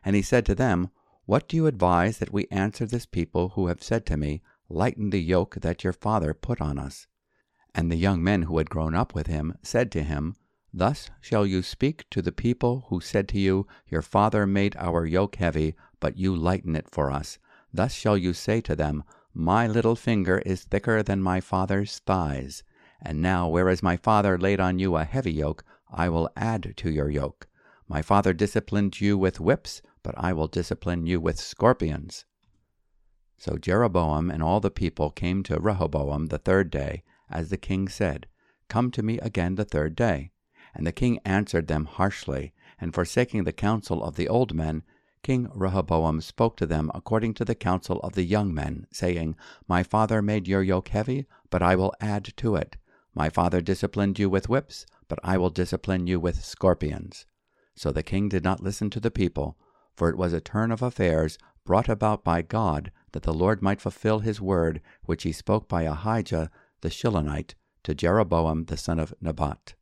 And 0.04 0.16
he 0.16 0.22
said 0.22 0.46
to 0.46 0.56
them, 0.56 0.90
what 1.28 1.48
do 1.48 1.58
you 1.58 1.66
advise 1.66 2.20
that 2.20 2.32
we 2.32 2.48
answer 2.52 2.86
this 2.86 3.08
people 3.08 3.50
who 3.50 3.66
have 3.66 3.82
said 3.82 4.06
to 4.06 4.18
me, 4.18 4.44
Lighten 4.70 5.10
the 5.10 5.22
yoke 5.22 5.56
that 5.56 5.84
your 5.84 5.94
father 5.94 6.36
put 6.36 6.62
on 6.62 6.78
us? 6.78 7.08
And 7.74 7.92
the 7.92 7.96
young 7.96 8.24
men 8.24 8.44
who 8.44 8.60
had 8.60 8.70
grown 8.70 8.94
up 8.94 9.16
with 9.16 9.26
him 9.26 9.56
said 9.64 9.92
to 9.94 10.04
him, 10.04 10.36
Thus 10.72 11.10
shall 11.22 11.46
you 11.46 11.64
speak 11.64 12.08
to 12.12 12.22
the 12.22 12.32
people 12.32 12.86
who 12.90 13.02
said 13.02 13.28
to 13.30 13.40
you, 13.40 13.66
Your 13.88 14.04
father 14.04 14.46
made 14.46 14.76
our 14.78 15.04
yoke 15.04 15.38
heavy, 15.38 15.74
but 16.00 16.18
you 16.18 16.36
lighten 16.36 16.76
it 16.76 16.92
for 16.92 17.10
us. 17.10 17.40
Thus 17.76 17.94
shall 17.94 18.18
you 18.18 18.34
say 18.34 18.62
to 18.62 18.76
them, 18.76 19.04
My 19.34 19.68
little 19.68 19.98
finger 19.98 20.40
is 20.46 20.64
thicker 20.64 21.04
than 21.04 21.22
my 21.22 21.42
father's 21.42 22.00
thighs. 22.00 22.64
And 23.02 23.22
now, 23.22 23.50
whereas 23.50 23.84
my 23.84 23.98
father 23.98 24.38
laid 24.38 24.62
on 24.62 24.80
you 24.80 24.96
a 24.96 25.04
heavy 25.04 25.34
yoke, 25.34 25.66
I 25.92 26.08
will 26.08 26.30
add 26.38 26.74
to 26.78 26.90
your 26.90 27.10
yoke. 27.10 27.50
My 27.90 28.02
father 28.02 28.32
disciplined 28.32 29.02
you 29.02 29.18
with 29.18 29.42
whips, 29.42 29.82
but 30.04 30.16
I 30.18 30.32
will 30.32 30.48
discipline 30.48 31.06
you 31.06 31.20
with 31.20 31.38
scorpions. 31.38 32.24
So 33.38 33.58
Jeroboam 33.58 34.32
and 34.32 34.42
all 34.42 34.62
the 34.62 34.72
people 34.72 35.10
came 35.12 35.44
to 35.44 35.60
Rehoboam 35.60 36.28
the 36.28 36.38
third 36.38 36.70
day, 36.70 37.04
as 37.30 37.50
the 37.50 37.58
king 37.58 37.90
said, 37.90 38.28
Come 38.70 38.90
to 38.92 39.04
me 39.04 39.20
again 39.20 39.56
the 39.56 39.66
third 39.66 39.98
day. 39.98 40.32
And 40.74 40.88
the 40.88 40.94
king 40.94 41.20
answered 41.26 41.68
them 41.68 41.86
harshly, 41.86 42.54
and 42.80 42.94
forsaking 42.94 43.44
the 43.44 43.52
counsel 43.52 44.02
of 44.02 44.16
the 44.16 44.30
old 44.30 44.54
men, 44.54 44.84
King 45.26 45.50
Rehoboam 45.56 46.22
spoke 46.22 46.56
to 46.58 46.68
them 46.68 46.92
according 46.94 47.34
to 47.34 47.44
the 47.44 47.56
counsel 47.56 48.00
of 48.02 48.14
the 48.14 48.22
young 48.22 48.54
men, 48.54 48.86
saying, 48.92 49.36
My 49.68 49.82
father 49.82 50.22
made 50.22 50.48
your 50.48 50.62
yoke 50.62 50.90
heavy, 50.90 51.26
but 51.50 51.64
I 51.64 51.76
will 51.76 51.96
add 52.00 52.32
to 52.38 52.56
it. 52.56 52.78
My 53.16 53.30
father 53.32 53.60
disciplined 53.60 54.20
you 54.20 54.30
with 54.30 54.50
whips, 54.50 54.86
but 55.08 55.18
I 55.24 55.40
will 55.40 55.50
discipline 55.50 56.06
you 56.06 56.20
with 56.20 56.46
scorpions. 56.46 57.26
So 57.74 57.92
the 57.92 58.04
king 58.04 58.30
did 58.30 58.44
not 58.44 58.62
listen 58.62 58.92
to 58.92 59.00
the 59.00 59.10
people, 59.10 59.58
for 59.96 60.10
it 60.10 60.16
was 60.16 60.32
a 60.32 60.40
turn 60.40 60.72
of 60.72 60.84
affairs 60.84 61.40
brought 61.66 61.90
about 61.90 62.24
by 62.24 62.44
God 62.44 62.92
that 63.14 63.24
the 63.24 63.34
Lord 63.34 63.64
might 63.64 63.82
fulfill 63.82 64.20
his 64.20 64.40
word 64.40 64.80
which 65.06 65.24
he 65.24 65.32
spoke 65.32 65.68
by 65.68 65.86
Ahijah 65.86 66.52
the 66.82 66.92
Shilonite 66.92 67.56
to 67.82 67.96
Jeroboam 67.96 68.66
the 68.66 68.78
son 68.78 69.00
of 69.00 69.16
Nebat. 69.20 69.74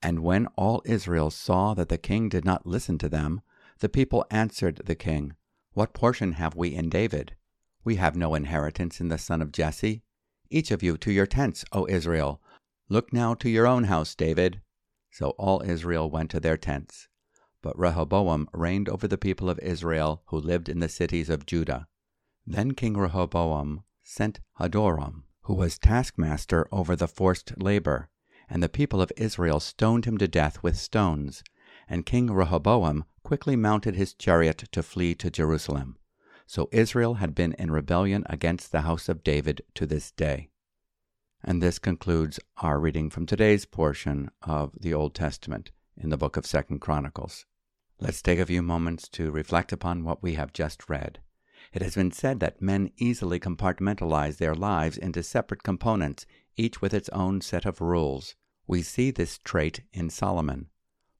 And 0.00 0.20
when 0.20 0.46
all 0.54 0.82
Israel 0.84 1.32
saw 1.32 1.74
that 1.74 1.88
the 1.88 1.98
king 1.98 2.28
did 2.28 2.44
not 2.44 2.64
listen 2.64 2.96
to 2.98 3.08
them, 3.08 3.40
the 3.80 3.88
people 3.88 4.24
answered 4.30 4.82
the 4.84 4.94
king, 4.94 5.34
What 5.72 5.92
portion 5.92 6.32
have 6.32 6.54
we 6.54 6.74
in 6.74 6.88
David? 6.88 7.36
We 7.84 7.96
have 7.96 8.16
no 8.16 8.34
inheritance 8.34 9.00
in 9.00 9.08
the 9.08 9.18
son 9.18 9.42
of 9.42 9.52
Jesse. 9.52 10.02
Each 10.50 10.70
of 10.70 10.82
you 10.82 10.96
to 10.98 11.12
your 11.12 11.26
tents, 11.26 11.64
O 11.72 11.86
Israel. 11.88 12.40
Look 12.88 13.12
now 13.12 13.34
to 13.34 13.48
your 13.48 13.66
own 13.66 13.84
house, 13.84 14.14
David. 14.14 14.60
So 15.10 15.30
all 15.30 15.62
Israel 15.62 16.10
went 16.10 16.30
to 16.30 16.40
their 16.40 16.56
tents. 16.56 17.08
But 17.62 17.78
Rehoboam 17.78 18.48
reigned 18.52 18.88
over 18.88 19.08
the 19.08 19.18
people 19.18 19.50
of 19.50 19.58
Israel 19.58 20.22
who 20.26 20.38
lived 20.38 20.68
in 20.68 20.80
the 20.80 20.88
cities 20.88 21.28
of 21.28 21.46
Judah. 21.46 21.88
Then 22.46 22.72
King 22.72 22.96
Rehoboam 22.96 23.82
sent 24.02 24.40
Hadoram, 24.60 25.24
who 25.42 25.54
was 25.54 25.78
taskmaster 25.78 26.68
over 26.70 26.94
the 26.94 27.08
forced 27.08 27.60
labor, 27.60 28.08
and 28.48 28.62
the 28.62 28.68
people 28.68 29.02
of 29.02 29.12
Israel 29.16 29.58
stoned 29.58 30.04
him 30.04 30.16
to 30.18 30.28
death 30.28 30.62
with 30.62 30.76
stones. 30.76 31.42
And 31.88 32.06
King 32.06 32.30
Rehoboam 32.30 33.04
quickly 33.22 33.56
mounted 33.56 33.94
his 33.94 34.14
chariot 34.14 34.64
to 34.72 34.82
flee 34.82 35.14
to 35.16 35.30
Jerusalem. 35.30 35.96
So 36.46 36.68
Israel 36.72 37.14
had 37.14 37.34
been 37.34 37.54
in 37.54 37.70
rebellion 37.70 38.24
against 38.28 38.70
the 38.70 38.82
house 38.82 39.08
of 39.08 39.24
David 39.24 39.62
to 39.74 39.86
this 39.86 40.10
day. 40.12 40.50
And 41.42 41.62
this 41.62 41.78
concludes 41.78 42.40
our 42.58 42.78
reading 42.78 43.10
from 43.10 43.26
today's 43.26 43.66
portion 43.66 44.30
of 44.42 44.72
the 44.80 44.94
Old 44.94 45.14
Testament 45.14 45.70
in 45.96 46.10
the 46.10 46.16
book 46.16 46.36
of 46.36 46.46
Second 46.46 46.80
Chronicles. 46.80 47.46
Let's 48.00 48.22
take 48.22 48.38
a 48.38 48.46
few 48.46 48.62
moments 48.62 49.08
to 49.10 49.30
reflect 49.30 49.72
upon 49.72 50.04
what 50.04 50.22
we 50.22 50.34
have 50.34 50.52
just 50.52 50.88
read. 50.88 51.20
It 51.72 51.82
has 51.82 51.94
been 51.94 52.12
said 52.12 52.40
that 52.40 52.62
men 52.62 52.90
easily 52.96 53.40
compartmentalize 53.40 54.36
their 54.36 54.54
lives 54.54 54.98
into 54.98 55.22
separate 55.22 55.62
components, 55.62 56.26
each 56.56 56.82
with 56.82 56.92
its 56.92 57.08
own 57.10 57.40
set 57.40 57.64
of 57.64 57.80
rules. 57.80 58.34
We 58.66 58.82
see 58.82 59.10
this 59.10 59.38
trait 59.38 59.82
in 59.92 60.10
Solomon. 60.10 60.68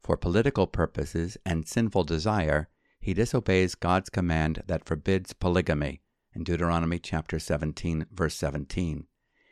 For 0.06 0.16
political 0.16 0.68
purposes 0.68 1.36
and 1.44 1.66
sinful 1.66 2.04
desire, 2.04 2.68
he 3.00 3.12
disobeys 3.12 3.75
God's 3.75 4.08
command 4.08 4.62
that 4.68 4.84
forbids 4.84 5.32
polygamy 5.32 6.00
in 6.32 6.44
Deuteronomy 6.44 7.00
chapter 7.00 7.40
17 7.40 8.06
verse 8.12 8.36
17. 8.36 9.08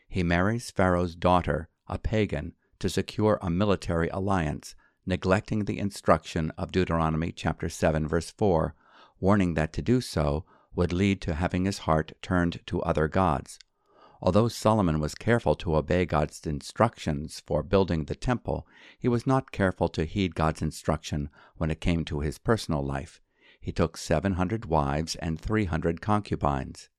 He 0.09 0.23
marries 0.23 0.71
Pharaoh's 0.71 1.17
daughter, 1.17 1.71
a 1.89 1.99
pagan, 1.99 2.55
to 2.79 2.89
secure 2.89 3.41
a 3.43 3.51
military 3.51 4.09
alliance, 4.11 4.77
neglecting 5.05 5.65
the 5.65 5.81
instruction 5.81 6.53
of 6.57 6.71
Deuteronomy 6.71 7.33
chapter 7.33 7.69
7 7.69 8.07
verse 8.07 8.31
4, 8.31 8.77
warning 9.19 9.55
that 9.55 9.73
to 9.73 9.83
do 9.83 10.01
so 10.01 10.45
would 10.77 10.93
lead 10.93 11.21
to 11.23 11.35
having 11.35 11.65
his 11.65 11.79
heart 11.79 12.13
turned 12.23 12.61
to 12.67 12.81
other 12.83 13.09
gods. 13.09 13.59
Although 14.21 14.49
Solomon 14.49 15.01
was 15.01 15.15
careful 15.15 15.55
to 15.57 15.77
obey 15.77 16.07
God's 16.07 16.47
instructions 16.47 17.43
for 17.45 17.63
building 17.63 18.05
the 18.05 18.15
temple, 18.15 18.67
he 18.99 19.09
was 19.09 19.27
not 19.27 19.53
careful 19.53 19.89
to 19.91 20.05
heed 20.05 20.35
God's 20.35 20.63
instruction 20.63 21.29
when 21.57 21.71
it 21.71 21.81
came 21.81 22.05
to 22.07 22.21
his 22.21 22.39
personal 22.39 22.83
life. 22.83 23.21
He 23.61 23.73
took 23.73 23.97
seven 23.97 24.35
hundred 24.35 24.67
wives 24.67 25.15
and 25.17 25.41
three 25.41 25.65
hundred 25.65 26.01
concubines. 26.01 26.91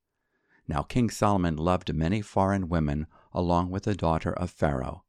Now 0.68 0.82
King 0.82 1.10
Solomon 1.10 1.56
loved 1.56 1.94
many 1.94 2.20
foreign 2.22 2.68
women 2.68 3.06
along 3.32 3.70
with 3.70 3.84
the 3.84 3.94
daughter 3.94 4.32
of 4.32 4.50
Pharaoh 4.50 5.04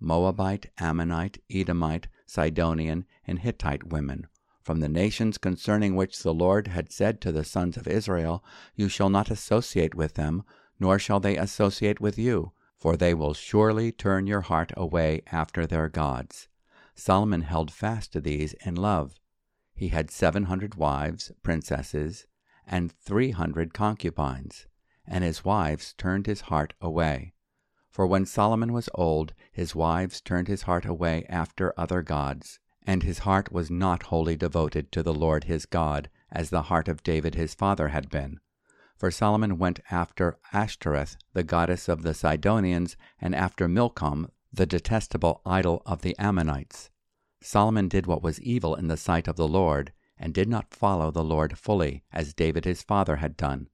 Moabite, 0.00 0.70
Ammonite, 0.78 1.38
Edomite, 1.48 2.08
Sidonian, 2.26 3.04
and 3.24 3.38
Hittite 3.38 3.88
women, 3.88 4.26
from 4.62 4.80
the 4.80 4.88
nations 4.88 5.38
concerning 5.38 5.94
which 5.94 6.22
the 6.22 6.34
Lord 6.34 6.66
had 6.66 6.90
said 6.90 7.20
to 7.20 7.30
the 7.30 7.44
sons 7.44 7.76
of 7.76 7.86
Israel, 7.86 8.44
You 8.74 8.88
shall 8.88 9.10
not 9.10 9.30
associate 9.30 9.94
with 9.94 10.14
them, 10.14 10.42
nor 10.82 10.98
shall 10.98 11.20
they 11.20 11.36
associate 11.36 12.00
with 12.00 12.18
you, 12.18 12.50
for 12.76 12.96
they 12.96 13.14
will 13.14 13.32
surely 13.32 13.92
turn 13.92 14.26
your 14.26 14.40
heart 14.40 14.72
away 14.76 15.22
after 15.30 15.64
their 15.64 15.88
gods. 15.88 16.48
Solomon 16.96 17.42
held 17.42 17.70
fast 17.70 18.12
to 18.12 18.20
these 18.20 18.52
in 18.66 18.74
love. 18.74 19.20
He 19.72 19.88
had 19.90 20.10
seven 20.10 20.46
hundred 20.46 20.74
wives, 20.74 21.30
princesses, 21.44 22.26
and 22.66 22.90
three 22.90 23.30
hundred 23.30 23.72
concubines, 23.72 24.66
and 25.06 25.22
his 25.22 25.44
wives 25.44 25.94
turned 25.96 26.26
his 26.26 26.42
heart 26.42 26.74
away. 26.80 27.32
For 27.88 28.04
when 28.04 28.26
Solomon 28.26 28.72
was 28.72 28.88
old, 28.92 29.34
his 29.52 29.76
wives 29.76 30.20
turned 30.20 30.48
his 30.48 30.62
heart 30.62 30.84
away 30.84 31.24
after 31.28 31.72
other 31.76 32.02
gods, 32.02 32.58
and 32.84 33.04
his 33.04 33.20
heart 33.20 33.52
was 33.52 33.70
not 33.70 34.04
wholly 34.04 34.34
devoted 34.34 34.90
to 34.90 35.04
the 35.04 35.14
Lord 35.14 35.44
his 35.44 35.64
God, 35.64 36.10
as 36.32 36.50
the 36.50 36.62
heart 36.62 36.88
of 36.88 37.04
David 37.04 37.36
his 37.36 37.54
father 37.54 37.88
had 37.90 38.10
been. 38.10 38.40
For 39.02 39.10
Solomon 39.10 39.58
went 39.58 39.80
after 39.90 40.38
Ashtoreth, 40.52 41.16
the 41.32 41.42
goddess 41.42 41.88
of 41.88 42.02
the 42.04 42.14
Sidonians, 42.14 42.96
and 43.20 43.34
after 43.34 43.66
Milcom, 43.66 44.30
the 44.52 44.64
detestable 44.64 45.42
idol 45.44 45.82
of 45.84 46.02
the 46.02 46.16
Ammonites. 46.20 46.88
Solomon 47.40 47.88
did 47.88 48.06
what 48.06 48.22
was 48.22 48.40
evil 48.40 48.76
in 48.76 48.86
the 48.86 48.96
sight 48.96 49.26
of 49.26 49.34
the 49.34 49.48
Lord, 49.48 49.92
and 50.16 50.32
did 50.32 50.48
not 50.48 50.72
follow 50.72 51.10
the 51.10 51.24
Lord 51.24 51.58
fully, 51.58 52.04
as 52.12 52.32
David 52.32 52.64
his 52.64 52.84
father 52.84 53.16
had 53.16 53.36
done. 53.36 53.68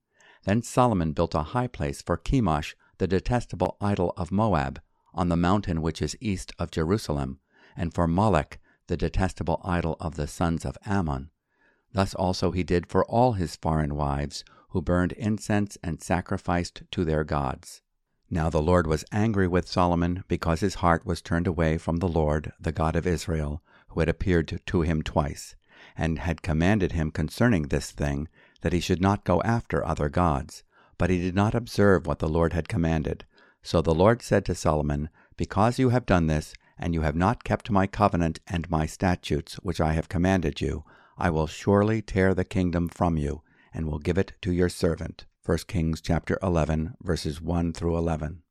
Then 0.45 0.63
Solomon 0.63 1.13
built 1.13 1.35
a 1.35 1.43
high 1.43 1.69
place 1.69 2.01
for 2.01 2.17
Chemosh, 2.17 2.75
the 2.97 3.07
detestable 3.07 3.77
idol 3.83 4.15
of 4.17 4.33
Moab, 4.33 4.81
on 5.13 5.29
the 5.29 5.37
mountain 5.37 5.83
which 5.83 6.01
is 6.01 6.17
east 6.23 6.55
of 6.59 6.71
Jerusalem, 6.71 7.39
and 7.77 7.93
for 7.93 8.09
Molech, 8.09 8.59
the 8.87 8.97
detestable 8.97 9.61
idol 9.63 9.99
of 10.01 10.15
the 10.15 10.27
sons 10.27 10.65
of 10.65 10.79
Ammon. 10.87 11.29
Thus 11.93 12.15
also 12.15 12.51
he 12.51 12.63
did 12.63 12.87
for 12.87 13.05
all 13.05 13.35
his 13.35 13.57
foreign 13.57 13.95
wives, 13.95 14.43
who 14.69 14.83
burned 14.83 15.13
incense 15.13 15.79
and 15.83 16.03
sacrificed 16.03 16.83
to 16.91 17.05
their 17.05 17.25
gods. 17.25 17.83
Now 18.31 18.51
the 18.51 18.61
Lord 18.61 18.87
was 18.87 19.05
angry 19.11 19.49
with 19.49 19.69
Solomon 19.69 20.25
because 20.29 20.61
his 20.61 20.77
heart 20.77 21.07
was 21.07 21.23
turned 21.23 21.47
away 21.47 21.79
from 21.79 21.97
the 21.97 22.09
Lord, 22.09 22.53
the 22.61 22.73
God 22.73 22.95
of 22.95 23.07
Israel, 23.07 23.63
who 23.89 24.01
had 24.01 24.09
appeared 24.09 24.61
to 24.67 24.83
him 24.83 25.03
twice, 25.03 25.57
and 25.97 26.19
had 26.19 26.43
commanded 26.43 26.93
him 26.93 27.11
concerning 27.11 27.63
this 27.63 27.91
thing, 27.91 28.29
that 28.61 28.75
he 28.75 28.81
should 28.81 29.01
not 29.01 29.25
go 29.25 29.41
after 29.43 29.85
other 29.85 30.11
gods. 30.11 30.63
But 30.99 31.11
he 31.11 31.19
did 31.19 31.35
not 31.35 31.55
observe 31.55 32.07
what 32.07 32.19
the 32.19 32.29
Lord 32.29 32.53
had 32.53 32.69
commanded. 32.69 33.25
So 33.63 33.81
the 33.81 33.95
Lord 33.95 34.21
said 34.21 34.45
to 34.47 34.55
Solomon, 34.55 35.09
Because 35.37 35.79
you 35.79 35.89
have 35.89 36.05
done 36.05 36.27
this, 36.27 36.53
and 36.79 36.93
you 36.93 37.01
have 37.01 37.17
not 37.17 37.45
kept 37.45 37.71
my 37.71 37.87
covenant 37.87 38.41
and 38.47 38.71
my 38.71 38.85
statutes 38.85 39.55
which 39.57 39.81
I 39.81 39.95
have 39.95 40.09
commanded 40.09 40.61
you, 40.61 40.85
I 41.17 41.31
will 41.31 41.47
surely 41.47 42.03
tear 42.03 42.35
the 42.35 42.45
kingdom 42.45 42.89
from 42.89 43.17
you, 43.17 43.43
and 43.79 43.87
will 43.87 44.01
give 44.01 44.19
it 44.19 44.33
to 44.43 44.51
your 44.51 44.69
servant. 44.69 45.25
1 45.47 45.59
Kings 45.69 46.01
chapter 46.01 46.37
11 46.43 46.97
verses 47.01 47.41
1 47.41 47.73
through 47.73 47.97
11. 47.97 48.43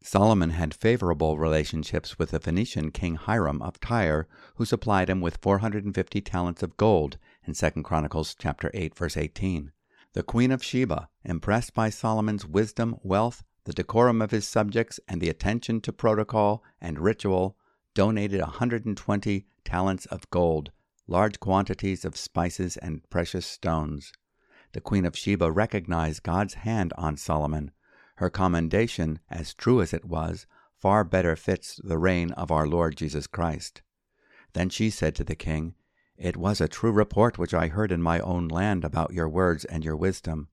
Solomon 0.00 0.50
had 0.50 0.72
favorable 0.72 1.36
relationships 1.38 2.20
with 2.20 2.30
the 2.30 2.38
Phoenician 2.38 2.92
king 2.92 3.16
Hiram 3.16 3.60
of 3.62 3.80
Tyre, 3.80 4.28
who 4.54 4.64
supplied 4.64 5.10
him 5.10 5.20
with 5.20 5.38
450 5.42 6.20
talents 6.20 6.62
of 6.62 6.76
gold 6.76 7.18
in 7.44 7.52
2 7.52 7.82
Chronicles 7.82 8.36
chapter 8.38 8.70
8 8.72 8.94
verse 8.94 9.16
18. 9.16 9.72
The 10.12 10.22
queen 10.22 10.52
of 10.52 10.62
Sheba, 10.62 11.08
impressed 11.24 11.74
by 11.74 11.90
Solomon's 11.90 12.46
wisdom, 12.46 12.96
wealth, 13.02 13.42
the 13.64 13.72
decorum 13.72 14.22
of 14.22 14.30
his 14.30 14.46
subjects, 14.46 15.00
and 15.08 15.20
the 15.20 15.28
attention 15.28 15.80
to 15.80 15.92
protocol 15.92 16.62
and 16.80 17.00
ritual, 17.00 17.56
donated 17.92 18.40
120 18.40 19.46
talents 19.64 20.06
of 20.06 20.30
gold, 20.30 20.70
large 21.08 21.40
quantities 21.40 22.04
of 22.04 22.16
spices 22.16 22.76
and 22.76 23.02
precious 23.10 23.46
stones 23.46 24.12
the 24.72 24.80
Queen 24.80 25.04
of 25.04 25.16
Sheba 25.16 25.50
recognized 25.50 26.22
God's 26.22 26.54
hand 26.54 26.92
on 26.98 27.16
Solomon. 27.16 27.70
Her 28.16 28.30
commendation, 28.30 29.18
as 29.30 29.54
true 29.54 29.80
as 29.80 29.92
it 29.92 30.04
was, 30.04 30.46
far 30.78 31.04
better 31.04 31.36
fits 31.36 31.80
the 31.82 31.98
reign 31.98 32.32
of 32.32 32.50
our 32.50 32.66
Lord 32.66 32.96
Jesus 32.96 33.26
Christ. 33.26 33.82
Then 34.52 34.68
she 34.68 34.90
said 34.90 35.14
to 35.16 35.24
the 35.24 35.34
king, 35.34 35.74
It 36.16 36.36
was 36.36 36.60
a 36.60 36.68
true 36.68 36.92
report 36.92 37.38
which 37.38 37.52
I 37.52 37.68
heard 37.68 37.92
in 37.92 38.02
my 38.02 38.20
own 38.20 38.48
land 38.48 38.84
about 38.84 39.12
your 39.12 39.28
words 39.28 39.64
and 39.64 39.84
your 39.84 39.96
wisdom. 39.96 40.48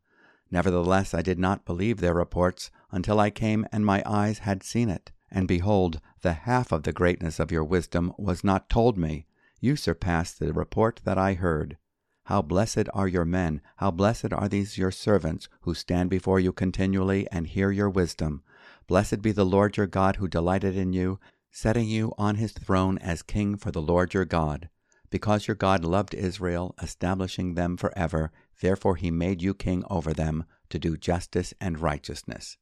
Nevertheless, 0.51 1.13
I 1.13 1.21
did 1.21 1.39
not 1.39 1.65
believe 1.65 1.99
their 1.99 2.13
reports 2.13 2.69
until 2.91 3.19
I 3.19 3.29
came 3.29 3.65
and 3.71 3.85
my 3.85 4.03
eyes 4.05 4.39
had 4.39 4.61
seen 4.61 4.89
it. 4.89 5.11
And 5.31 5.47
behold, 5.47 5.99
the 6.21 6.33
half 6.33 6.71
of 6.71 6.83
the 6.83 6.93
greatness 6.93 7.39
of 7.39 7.51
your 7.51 7.63
wisdom 7.63 8.13
was 8.17 8.43
not 8.43 8.69
told 8.69 8.97
me. 8.97 9.25
You 9.59 9.75
surpassed 9.75 10.39
the 10.39 10.53
report 10.53 11.01
that 11.05 11.17
I 11.17 11.33
heard. 11.33 11.77
How 12.27 12.41
blessed 12.41 12.87
are 12.93 13.07
your 13.07 13.25
men, 13.25 13.61
how 13.77 13.91
blessed 13.91 14.31
are 14.31 14.47
these 14.47 14.77
your 14.77 14.91
servants, 14.91 15.49
who 15.61 15.73
stand 15.73 16.09
before 16.09 16.39
you 16.39 16.53
continually 16.53 17.27
and 17.31 17.47
hear 17.47 17.69
your 17.69 17.89
wisdom. 17.89 18.43
Blessed 18.87 19.21
be 19.21 19.33
the 19.33 19.45
Lord 19.45 19.75
your 19.75 19.87
God, 19.87 20.15
who 20.15 20.27
delighted 20.27 20.77
in 20.77 20.93
you, 20.93 21.19
setting 21.51 21.87
you 21.87 22.13
on 22.17 22.35
his 22.35 22.53
throne 22.53 22.97
as 22.99 23.21
king 23.21 23.57
for 23.57 23.71
the 23.71 23.81
Lord 23.81 24.13
your 24.13 24.25
God. 24.25 24.69
Because 25.09 25.47
your 25.47 25.55
God 25.55 25.83
loved 25.83 26.13
Israel, 26.13 26.73
establishing 26.81 27.55
them 27.55 27.77
forever, 27.77 28.31
therefore 28.61 28.95
he 28.95 29.11
made 29.11 29.41
you 29.41 29.53
king 29.53 29.83
over 29.89 30.13
them 30.13 30.45
to 30.69 30.79
do 30.79 30.97
justice 30.97 31.53
and 31.59 31.79
righteousness. 31.79 32.57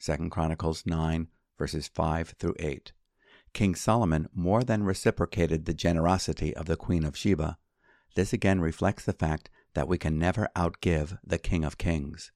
2 0.00 0.28
Chronicles 0.28 0.84
9, 0.86 1.28
verses 1.58 1.88
5 1.88 2.34
through 2.38 2.54
8. 2.58 2.92
King 3.54 3.74
Solomon 3.74 4.28
more 4.34 4.62
than 4.62 4.84
reciprocated 4.84 5.64
the 5.64 5.74
generosity 5.74 6.54
of 6.54 6.66
the 6.66 6.76
Queen 6.76 7.04
of 7.04 7.16
Sheba. 7.16 7.58
This 8.18 8.32
again 8.32 8.60
reflects 8.60 9.04
the 9.04 9.12
fact 9.12 9.48
that 9.74 9.86
we 9.86 9.96
can 9.96 10.18
never 10.18 10.48
outgive 10.56 11.20
the 11.22 11.38
King 11.38 11.64
of 11.64 11.78
Kings. 11.78 12.32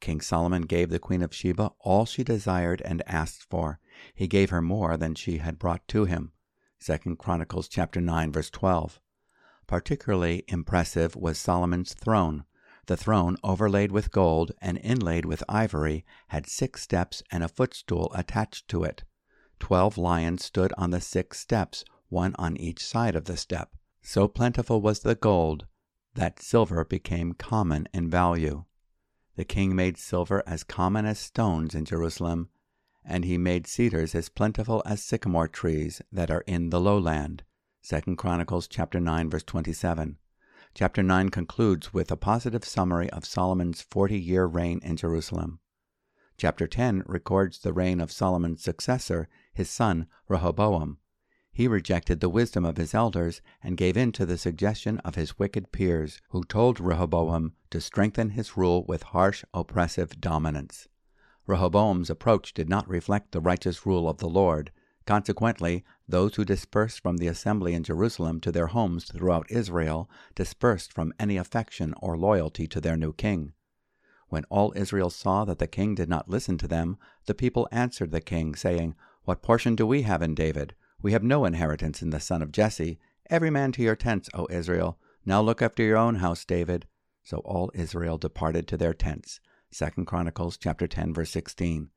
King 0.00 0.22
Solomon 0.22 0.62
gave 0.62 0.88
the 0.88 0.98
Queen 0.98 1.20
of 1.20 1.34
Sheba 1.34 1.72
all 1.80 2.06
she 2.06 2.24
desired 2.24 2.80
and 2.86 3.02
asked 3.06 3.42
for. 3.42 3.80
He 4.14 4.26
gave 4.26 4.48
her 4.48 4.62
more 4.62 4.96
than 4.96 5.14
she 5.14 5.36
had 5.36 5.58
brought 5.58 5.86
to 5.88 6.06
him. 6.06 6.32
2 6.82 7.16
Chronicles 7.16 7.68
chapter 7.68 8.00
9 8.00 8.32
verse 8.32 8.48
12. 8.48 8.98
Particularly 9.66 10.42
impressive 10.48 11.14
was 11.14 11.36
Solomon's 11.36 11.92
throne. 11.92 12.44
The 12.86 12.96
throne, 12.96 13.36
overlaid 13.44 13.92
with 13.92 14.12
gold 14.12 14.52
and 14.62 14.78
inlaid 14.82 15.26
with 15.26 15.44
ivory, 15.50 16.06
had 16.28 16.46
six 16.46 16.80
steps 16.80 17.22
and 17.30 17.44
a 17.44 17.48
footstool 17.48 18.10
attached 18.14 18.68
to 18.68 18.84
it. 18.84 19.04
Twelve 19.58 19.98
lions 19.98 20.46
stood 20.46 20.72
on 20.78 20.92
the 20.92 21.00
six 21.02 21.38
steps, 21.38 21.84
one 22.08 22.34
on 22.38 22.56
each 22.56 22.82
side 22.82 23.14
of 23.14 23.26
the 23.26 23.36
step. 23.36 23.76
So 24.02 24.28
plentiful 24.28 24.80
was 24.80 25.00
the 25.00 25.14
gold 25.14 25.66
that 26.14 26.42
silver 26.42 26.84
became 26.84 27.32
common 27.34 27.88
in 27.92 28.10
value. 28.10 28.64
The 29.36 29.44
king 29.44 29.76
made 29.76 29.96
silver 29.96 30.42
as 30.46 30.64
common 30.64 31.06
as 31.06 31.18
stones 31.18 31.74
in 31.74 31.84
Jerusalem, 31.84 32.48
and 33.04 33.24
he 33.24 33.38
made 33.38 33.66
cedars 33.66 34.14
as 34.14 34.28
plentiful 34.28 34.82
as 34.84 35.02
sycamore 35.02 35.48
trees 35.48 36.02
that 36.12 36.30
are 36.30 36.44
in 36.46 36.70
the 36.70 36.80
lowland. 36.80 37.44
2 37.88 38.16
Chronicles 38.16 38.68
chapter 38.68 39.00
9 39.00 39.30
verse 39.30 39.44
27. 39.44 40.18
Chapter 40.74 41.02
9 41.02 41.30
concludes 41.30 41.94
with 41.94 42.10
a 42.10 42.16
positive 42.16 42.64
summary 42.64 43.10
of 43.10 43.24
Solomon's 43.24 43.84
40-year 43.90 44.46
reign 44.46 44.80
in 44.82 44.96
Jerusalem. 44.96 45.60
Chapter 46.36 46.66
10 46.66 47.04
records 47.06 47.58
the 47.58 47.72
reign 47.72 48.00
of 48.00 48.12
Solomon's 48.12 48.62
successor, 48.62 49.28
his 49.52 49.68
son 49.68 50.06
Rehoboam. 50.28 50.98
He 51.52 51.68
rejected 51.68 52.20
the 52.20 52.28
wisdom 52.28 52.64
of 52.64 52.76
his 52.76 52.94
elders 52.94 53.42
and 53.62 53.76
gave 53.76 53.96
in 53.96 54.12
to 54.12 54.24
the 54.24 54.38
suggestion 54.38 54.98
of 55.00 55.16
his 55.16 55.38
wicked 55.38 55.72
peers, 55.72 56.20
who 56.30 56.44
told 56.44 56.80
Rehoboam 56.80 57.54
to 57.70 57.80
strengthen 57.80 58.30
his 58.30 58.56
rule 58.56 58.84
with 58.86 59.02
harsh, 59.02 59.44
oppressive 59.52 60.20
dominance. 60.20 60.88
Rehoboam's 61.46 62.08
approach 62.08 62.54
did 62.54 62.68
not 62.68 62.88
reflect 62.88 63.32
the 63.32 63.40
righteous 63.40 63.84
rule 63.84 64.08
of 64.08 64.18
the 64.18 64.28
Lord. 64.28 64.70
Consequently, 65.06 65.84
those 66.06 66.36
who 66.36 66.44
dispersed 66.44 67.00
from 67.00 67.16
the 67.16 67.26
assembly 67.26 67.74
in 67.74 67.82
Jerusalem 67.82 68.40
to 68.42 68.52
their 68.52 68.68
homes 68.68 69.06
throughout 69.06 69.50
Israel 69.50 70.08
dispersed 70.36 70.92
from 70.92 71.12
any 71.18 71.36
affection 71.36 71.94
or 72.00 72.16
loyalty 72.16 72.68
to 72.68 72.80
their 72.80 72.96
new 72.96 73.12
king. 73.12 73.52
When 74.28 74.44
all 74.44 74.72
Israel 74.76 75.10
saw 75.10 75.44
that 75.44 75.58
the 75.58 75.66
king 75.66 75.96
did 75.96 76.08
not 76.08 76.28
listen 76.28 76.56
to 76.58 76.68
them, 76.68 76.96
the 77.26 77.34
people 77.34 77.68
answered 77.72 78.12
the 78.12 78.20
king, 78.20 78.54
saying, 78.54 78.94
What 79.24 79.42
portion 79.42 79.74
do 79.74 79.84
we 79.84 80.02
have 80.02 80.22
in 80.22 80.36
David? 80.36 80.76
We 81.02 81.12
have 81.12 81.22
no 81.22 81.46
inheritance 81.46 82.02
in 82.02 82.10
the 82.10 82.20
son 82.20 82.42
of 82.42 82.52
Jesse. 82.52 82.98
Every 83.30 83.48
man 83.48 83.72
to 83.72 83.82
your 83.82 83.96
tents, 83.96 84.28
O 84.34 84.46
Israel. 84.50 84.98
Now 85.24 85.40
look 85.40 85.62
after 85.62 85.82
your 85.82 85.96
own 85.96 86.16
house, 86.16 86.44
David. 86.44 86.86
So 87.22 87.38
all 87.38 87.70
Israel 87.74 88.18
departed 88.18 88.68
to 88.68 88.76
their 88.76 88.92
tents. 88.92 89.40
2 89.72 90.04
Chronicles 90.04 90.58
chapter 90.58 90.86
10 90.86 91.14
verse 91.14 91.30
16. 91.30 91.90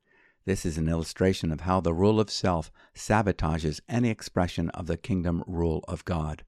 This 0.46 0.64
is 0.64 0.78
an 0.78 0.88
illustration 0.88 1.52
of 1.52 1.62
how 1.62 1.80
the 1.80 1.92
rule 1.92 2.20
of 2.20 2.30
self 2.30 2.70
sabotages 2.94 3.80
any 3.88 4.08
expression 4.08 4.70
of 4.70 4.86
the 4.86 4.96
kingdom 4.96 5.42
rule 5.46 5.84
of 5.88 6.04
God. 6.04 6.44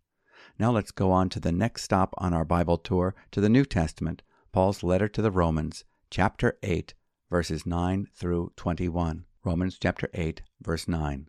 Now 0.58 0.70
let's 0.70 0.92
go 0.92 1.10
on 1.10 1.28
to 1.30 1.40
the 1.40 1.52
next 1.52 1.82
stop 1.82 2.14
on 2.16 2.32
our 2.32 2.44
Bible 2.44 2.78
tour 2.78 3.14
to 3.32 3.40
the 3.40 3.48
New 3.50 3.64
Testament, 3.64 4.22
Paul's 4.52 4.82
letter 4.82 5.08
to 5.08 5.20
the 5.20 5.30
Romans, 5.30 5.84
chapter 6.10 6.58
8, 6.62 6.94
verses 7.30 7.66
9 7.66 8.08
through 8.14 8.52
21. 8.56 9.26
Romans 9.44 9.78
chapter 9.80 10.08
8, 10.14 10.42
verse 10.62 10.88
9. 10.88 11.28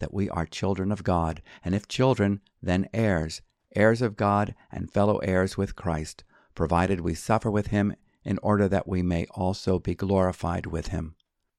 that 0.00 0.12
we 0.12 0.28
are 0.28 0.46
children 0.46 0.90
of 0.90 1.04
God, 1.04 1.40
and 1.64 1.74
if 1.74 1.86
children, 1.86 2.40
then 2.60 2.88
heirs, 2.92 3.40
heirs 3.74 4.02
of 4.02 4.16
God 4.16 4.54
and 4.72 4.90
fellow 4.90 5.18
heirs 5.18 5.56
with 5.56 5.76
Christ 5.76 6.24
provided 6.54 7.00
we 7.00 7.14
suffer 7.14 7.50
with 7.50 7.68
him 7.68 7.94
in 8.24 8.38
order 8.42 8.68
that 8.68 8.88
we 8.88 9.02
may 9.02 9.26
also 9.30 9.78
be 9.78 9.94
glorified 9.94 10.66
with 10.66 10.88
him. 10.88 11.14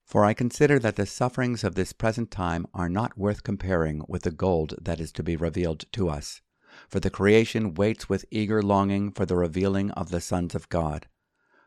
For 0.06 0.26
I 0.26 0.34
consider 0.34 0.78
that 0.80 0.98
the 0.98 1.06
sufferings 1.06 1.64
of 1.64 1.76
this 1.76 1.94
present 1.94 2.30
time 2.30 2.68
are 2.74 2.90
not 2.90 3.18
worth 3.18 3.44
comparing 3.44 4.04
with 4.08 4.24
the 4.24 4.32
gold 4.32 4.76
that 4.82 5.00
is 5.00 5.12
to 5.14 5.24
be 5.24 5.38
revealed 5.38 5.86
to 5.94 6.10
us. 6.10 6.42
For 6.90 7.00
the 7.00 7.10
creation 7.10 7.74
waits 7.74 8.10
with 8.10 8.26
eager 8.30 8.62
longing 8.62 9.12
for 9.12 9.26
the 9.26 9.38
revealing 9.38 9.92
of 9.92 10.10
the 10.10 10.22
sons 10.22 10.54
of 10.54 10.70
God. 10.70 11.08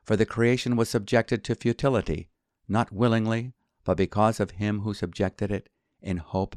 For 0.05 0.17
the 0.17 0.27
creation 0.27 0.77
was 0.77 0.91
subjected 0.91 1.43
to 1.45 1.55
futility, 1.55 2.29
not 2.69 2.93
willingly, 2.93 3.55
but 3.85 3.97
because 3.97 4.41
of 4.41 4.53
him 4.53 4.81
who 4.81 4.93
subjected 4.93 5.51
it, 5.51 5.69
in 6.03 6.19
hope 6.19 6.57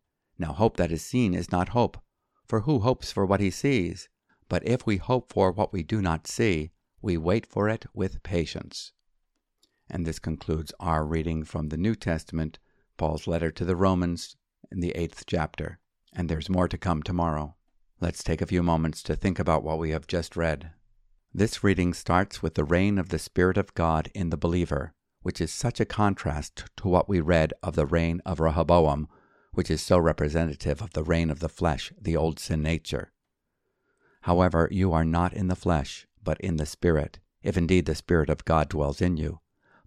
Now 0.41 0.53
hope 0.53 0.77
that 0.77 0.91
is 0.91 1.03
seen 1.03 1.35
is 1.35 1.51
not 1.51 1.69
hope, 1.69 1.99
for 2.47 2.61
who 2.61 2.79
hopes 2.79 3.11
for 3.11 3.27
what 3.27 3.41
he 3.41 3.51
sees? 3.51 4.09
But 4.49 4.67
if 4.67 4.87
we 4.87 4.97
hope 4.97 5.31
for 5.31 5.51
what 5.51 5.71
we 5.71 5.83
do 5.83 6.01
not 6.01 6.25
see, 6.25 6.71
we 6.99 7.15
wait 7.15 7.45
for 7.45 7.69
it 7.69 7.85
with 7.93 8.23
patience. 8.23 8.91
And 9.87 10.03
this 10.03 10.17
concludes 10.17 10.73
our 10.79 11.05
reading 11.05 11.43
from 11.43 11.69
the 11.69 11.77
New 11.77 11.93
Testament, 11.93 12.57
Paul's 12.97 13.27
letter 13.27 13.51
to 13.51 13.63
the 13.63 13.75
Romans 13.75 14.35
in 14.71 14.79
the 14.79 14.89
eighth 14.93 15.25
chapter. 15.27 15.77
And 16.11 16.27
there's 16.27 16.49
more 16.49 16.67
to 16.69 16.77
come 16.77 17.03
tomorrow. 17.03 17.55
Let's 17.99 18.23
take 18.23 18.41
a 18.41 18.47
few 18.47 18.63
moments 18.63 19.03
to 19.03 19.15
think 19.15 19.37
about 19.37 19.63
what 19.63 19.77
we 19.77 19.91
have 19.91 20.07
just 20.07 20.35
read. 20.35 20.71
This 21.31 21.63
reading 21.63 21.93
starts 21.93 22.41
with 22.41 22.55
the 22.55 22.63
reign 22.63 22.97
of 22.97 23.09
the 23.09 23.19
Spirit 23.19 23.57
of 23.57 23.75
God 23.75 24.09
in 24.15 24.31
the 24.31 24.37
believer, 24.37 24.95
which 25.21 25.39
is 25.39 25.51
such 25.51 25.79
a 25.79 25.85
contrast 25.85 26.65
to 26.77 26.87
what 26.87 27.07
we 27.07 27.21
read 27.21 27.53
of 27.61 27.75
the 27.75 27.85
reign 27.85 28.23
of 28.25 28.39
Rehoboam, 28.39 29.07
which 29.53 29.69
is 29.69 29.81
so 29.81 29.97
representative 29.97 30.81
of 30.81 30.93
the 30.93 31.03
reign 31.03 31.29
of 31.29 31.39
the 31.39 31.49
flesh, 31.49 31.91
the 31.99 32.15
old 32.15 32.39
sin 32.39 32.61
nature. 32.61 33.11
However, 34.21 34.67
you 34.71 34.93
are 34.93 35.05
not 35.05 35.33
in 35.33 35.47
the 35.47 35.55
flesh, 35.55 36.07
but 36.23 36.39
in 36.41 36.57
the 36.57 36.65
Spirit, 36.65 37.19
if 37.43 37.57
indeed 37.57 37.85
the 37.85 37.95
Spirit 37.95 38.29
of 38.29 38.45
God 38.45 38.69
dwells 38.69 39.01
in 39.01 39.17
you. 39.17 39.39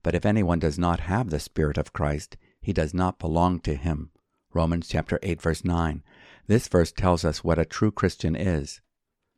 But 0.03 0.15
if 0.15 0.27
anyone 0.27 0.59
does 0.59 0.79
not 0.79 1.01
have 1.01 1.31
the 1.31 1.41
Spirit 1.41 1.79
of 1.79 1.93
Christ, 1.93 2.37
he 2.61 2.73
does 2.73 2.93
not 2.93 3.19
belong 3.19 3.61
to 3.61 3.75
him. 3.75 4.11
Romans 4.53 4.89
chapter 4.89 5.19
8 5.23 5.41
verse 5.41 5.65
9. 5.65 6.03
This 6.47 6.69
verse 6.69 6.93
tells 6.93 7.25
us 7.25 7.43
what 7.43 7.59
a 7.59 7.65
true 7.65 7.91
Christian 7.91 8.37
is. 8.37 8.81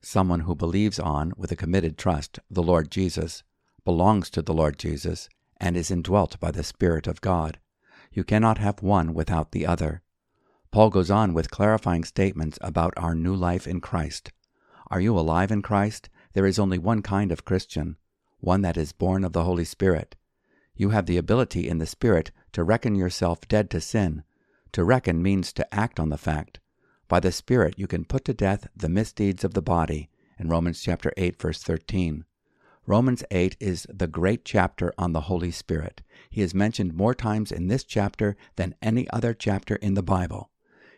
Someone 0.02 0.40
who 0.40 0.54
believes 0.54 0.98
on, 0.98 1.32
with 1.36 1.52
a 1.52 1.56
committed 1.56 1.96
trust, 1.96 2.38
the 2.50 2.62
Lord 2.62 2.90
Jesus, 2.90 3.42
belongs 3.84 4.28
to 4.30 4.42
the 4.42 4.52
Lord 4.52 4.78
Jesus, 4.78 5.28
and 5.58 5.76
is 5.76 5.90
indwelt 5.90 6.38
by 6.40 6.50
the 6.50 6.62
Spirit 6.62 7.06
of 7.06 7.20
God. 7.20 7.58
You 8.12 8.24
cannot 8.24 8.58
have 8.58 8.82
one 8.82 9.14
without 9.14 9.52
the 9.52 9.66
other. 9.66 10.02
Paul 10.76 10.90
goes 10.90 11.10
on 11.10 11.32
with 11.32 11.50
clarifying 11.50 12.04
statements 12.04 12.58
about 12.60 12.92
our 12.98 13.14
new 13.14 13.34
life 13.34 13.66
in 13.66 13.80
Christ. 13.80 14.30
Are 14.90 15.00
you 15.00 15.18
alive 15.18 15.50
in 15.50 15.62
Christ? 15.62 16.10
There 16.34 16.44
is 16.44 16.58
only 16.58 16.76
one 16.76 17.00
kind 17.00 17.32
of 17.32 17.46
Christian, 17.46 17.96
one 18.40 18.60
that 18.60 18.76
is 18.76 18.92
born 18.92 19.24
of 19.24 19.32
the 19.32 19.44
Holy 19.44 19.64
Spirit. 19.64 20.16
You 20.74 20.90
have 20.90 21.06
the 21.06 21.16
ability 21.16 21.66
in 21.66 21.78
the 21.78 21.86
Spirit 21.86 22.30
to 22.52 22.62
reckon 22.62 22.94
yourself 22.94 23.48
dead 23.48 23.70
to 23.70 23.80
sin. 23.80 24.22
To 24.72 24.84
reckon 24.84 25.22
means 25.22 25.50
to 25.54 25.74
act 25.74 25.98
on 25.98 26.10
the 26.10 26.18
fact. 26.18 26.60
By 27.08 27.20
the 27.20 27.32
Spirit 27.32 27.78
you 27.78 27.86
can 27.86 28.04
put 28.04 28.26
to 28.26 28.34
death 28.34 28.68
the 28.76 28.90
misdeeds 28.90 29.44
of 29.44 29.54
the 29.54 29.62
body 29.62 30.10
in 30.38 30.50
Romans 30.50 30.82
chapter 30.82 31.10
8 31.16 31.40
verse 31.40 31.62
13. 31.62 32.26
Romans 32.86 33.24
8 33.30 33.56
is 33.60 33.86
the 33.88 34.08
great 34.08 34.44
chapter 34.44 34.92
on 34.98 35.14
the 35.14 35.22
Holy 35.22 35.52
Spirit. 35.52 36.02
He 36.28 36.42
is 36.42 36.52
mentioned 36.52 36.92
more 36.92 37.14
times 37.14 37.50
in 37.50 37.68
this 37.68 37.82
chapter 37.82 38.36
than 38.56 38.74
any 38.82 39.08
other 39.08 39.32
chapter 39.32 39.76
in 39.76 39.94
the 39.94 40.02
Bible. 40.02 40.50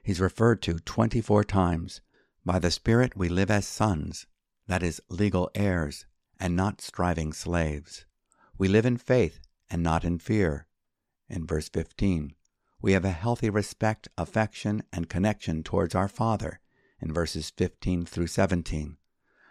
He's 0.09 0.21
referred 0.21 0.63
to 0.63 0.79
24 0.79 1.45
times. 1.45 2.01
By 2.43 2.59
the 2.59 2.71
Spirit 2.71 3.15
we 3.15 3.29
live 3.29 3.51
as 3.51 3.67
sons, 3.67 4.27
that 4.67 4.83
is, 4.83 5.03
legal 5.11 5.51
heirs, 5.55 6.07
and 6.41 6.57
not 6.57 6.81
striving 6.81 7.35
slaves. 7.35 8.07
We 8.57 8.69
live 8.69 8.87
in 8.87 8.97
faith 8.97 9.39
and 9.69 9.83
not 9.83 10.07
in 10.07 10.19
fear. 10.19 10.67
In 11.29 11.47
verse 11.47 11.69
15, 11.69 12.33
we 12.81 12.95
have 12.95 13.05
a 13.05 13.11
healthy 13.11 13.51
respect, 13.51 14.09
affection, 14.17 14.83
and 14.95 15.11
connection 15.11 15.63
towards 15.63 15.95
our 15.95 16.09
Father. 16.09 16.61
In 17.03 17.13
verses 17.13 17.51
15 17.51 18.07
through 18.07 18.29
17, 18.29 18.97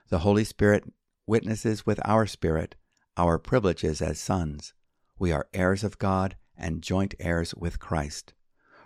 the 0.09 0.19
Holy 0.25 0.43
Spirit 0.43 0.91
witnesses 1.27 1.85
with 1.85 1.99
our 2.03 2.25
spirit 2.25 2.73
our 3.15 3.37
privileges 3.37 4.01
as 4.01 4.19
sons. 4.19 4.73
We 5.19 5.31
are 5.31 5.49
heirs 5.53 5.83
of 5.83 5.99
God 5.99 6.35
and 6.57 6.81
joint 6.81 7.13
heirs 7.19 7.53
with 7.53 7.77
Christ. 7.77 8.33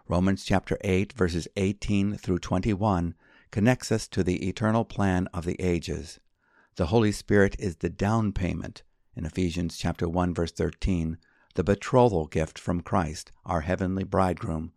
Romans 0.07 0.43
chapter 0.43 0.77
8 0.81 1.13
verses 1.13 1.47
18 1.55 2.17
through 2.17 2.39
21 2.39 3.13
connects 3.51 3.91
us 3.91 4.07
to 4.07 4.23
the 4.23 4.47
eternal 4.47 4.83
plan 4.83 5.27
of 5.33 5.45
the 5.45 5.61
ages. 5.61 6.19
The 6.75 6.87
Holy 6.87 7.11
Spirit 7.11 7.55
is 7.59 7.77
the 7.77 7.89
down 7.89 8.31
payment 8.33 8.83
in 9.15 9.25
Ephesians 9.25 9.77
chapter 9.77 10.09
1 10.09 10.33
verse 10.33 10.51
13, 10.51 11.17
the 11.53 11.63
betrothal 11.63 12.25
gift 12.25 12.57
from 12.57 12.81
Christ, 12.81 13.31
our 13.45 13.61
heavenly 13.61 14.03
bridegroom, 14.03 14.73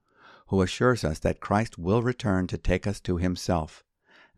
who 0.49 0.61
assures 0.61 1.05
us 1.05 1.19
that 1.21 1.41
Christ 1.41 1.79
will 1.79 2.03
return 2.03 2.47
to 2.49 2.59
take 2.59 2.87
us 2.87 3.01
to 3.01 3.17
himself. 3.17 3.83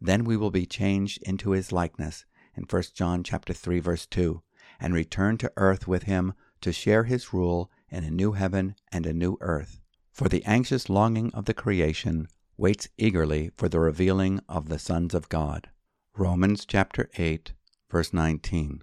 Then 0.01 0.25
we 0.25 0.37
will 0.37 0.53
be 0.53 0.67
changed 0.67 1.21
into 1.23 1.51
his 1.51 1.73
likeness 1.73 2.27
in 2.55 2.65
1 2.65 2.83
John 2.95 3.25
chapter 3.25 3.53
3 3.53 3.81
verse 3.81 4.07
2 4.07 4.41
and 4.79 4.95
return 4.95 5.37
to 5.39 5.53
earth 5.57 5.89
with 5.89 6.05
him 6.05 6.35
to 6.61 6.73
share 6.73 7.05
his 7.05 7.33
rule 7.33 7.71
in 7.91 8.05
a 8.05 8.11
new 8.11 8.33
heaven 8.33 8.77
and 8.93 9.05
a 9.05 9.13
new 9.13 9.37
earth. 9.41 9.81
For 10.17 10.31
the 10.31 10.43
anxious 10.47 10.89
longing 10.89 11.31
of 11.35 11.45
the 11.45 11.53
creation 11.53 12.29
waits 12.57 12.89
eagerly 12.97 13.51
for 13.59 13.69
the 13.69 13.81
revealing 13.81 14.41
of 14.49 14.71
the 14.71 14.79
sons 14.79 15.13
of 15.13 15.29
God. 15.29 15.69
Romans 16.17 16.65
chapter 16.65 17.11
8, 17.19 17.53
verse 17.91 18.15
19. 18.15 18.83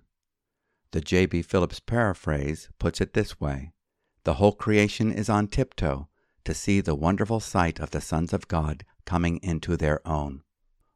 The 0.91 1.01
J.B. 1.01 1.41
Phillips 1.41 1.79
paraphrase 1.79 2.69
puts 2.77 3.01
it 3.01 3.13
this 3.13 3.39
way 3.39 3.73
The 4.25 4.35
whole 4.35 4.51
creation 4.51 5.11
is 5.11 5.27
on 5.27 5.47
tiptoe 5.47 6.07
to 6.43 6.53
see 6.53 6.81
the 6.81 6.93
wonderful 6.93 7.39
sight 7.39 7.79
of 7.79 7.89
the 7.89 7.99
sons 7.99 8.31
of 8.31 8.47
God 8.47 8.85
coming 9.03 9.39
into 9.41 9.75
their 9.75 10.07
own. 10.07 10.43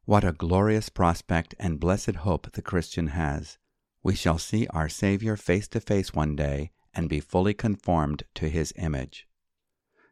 What 0.05 0.23
a 0.23 0.33
glorious 0.33 0.89
prospect 0.89 1.55
and 1.57 1.79
blessed 1.79 2.17
hope 2.17 2.51
the 2.51 2.61
Christian 2.61 3.07
has! 3.07 3.57
We 4.03 4.13
shall 4.13 4.37
see 4.37 4.67
our 4.67 4.87
Savior 4.87 5.35
face 5.35 5.67
to 5.69 5.79
face 5.79 6.13
one 6.13 6.35
day 6.35 6.73
and 6.93 7.09
be 7.09 7.21
fully 7.21 7.55
conformed 7.55 8.21
to 8.35 8.49
his 8.49 8.71
image. 8.75 9.27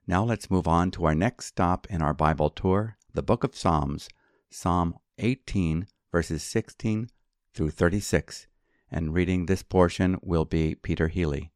Now 0.07 0.23
let's 0.23 0.51
move 0.51 0.67
on 0.67 0.91
to 0.91 1.05
our 1.05 1.15
next 1.15 1.47
stop 1.47 1.87
in 1.89 2.03
our 2.03 2.13
Bible 2.13 2.51
tour, 2.51 2.95
the 3.15 3.23
book 3.23 3.43
of 3.43 3.55
Psalms, 3.55 4.07
Psalm 4.51 4.99
18, 5.17 5.87
verses 6.11 6.43
16 6.43 7.09
through 7.55 7.71
36. 7.71 8.45
And 8.91 9.15
reading 9.15 9.47
this 9.47 9.63
portion 9.63 10.19
will 10.21 10.45
be 10.45 10.75
Peter 10.75 11.07
Healey. 11.07 11.51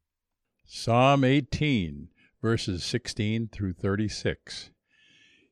Psalm 0.66 1.24
18, 1.24 2.10
verses 2.42 2.84
16 2.84 3.50
through 3.50 3.74
36. 3.74 4.72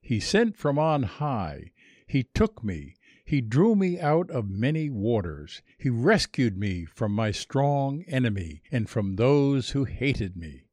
He 0.01 0.19
sent 0.19 0.57
from 0.57 0.79
on 0.79 1.03
high, 1.03 1.73
He 2.07 2.23
took 2.23 2.63
me, 2.63 2.95
He 3.23 3.41
drew 3.41 3.75
me 3.75 3.99
out 3.99 4.31
of 4.31 4.49
many 4.49 4.89
waters, 4.89 5.61
He 5.77 5.91
rescued 5.91 6.57
me 6.57 6.85
from 6.85 7.11
my 7.11 7.29
strong 7.29 8.03
enemy 8.07 8.63
and 8.71 8.89
from 8.89 9.17
those 9.17 9.69
who 9.69 9.83
hated 9.83 10.35
me 10.35 10.63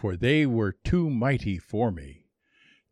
for 0.00 0.16
they 0.16 0.46
were 0.46 0.72
too 0.72 1.10
mighty 1.10 1.58
for 1.58 1.92
me. 1.92 2.24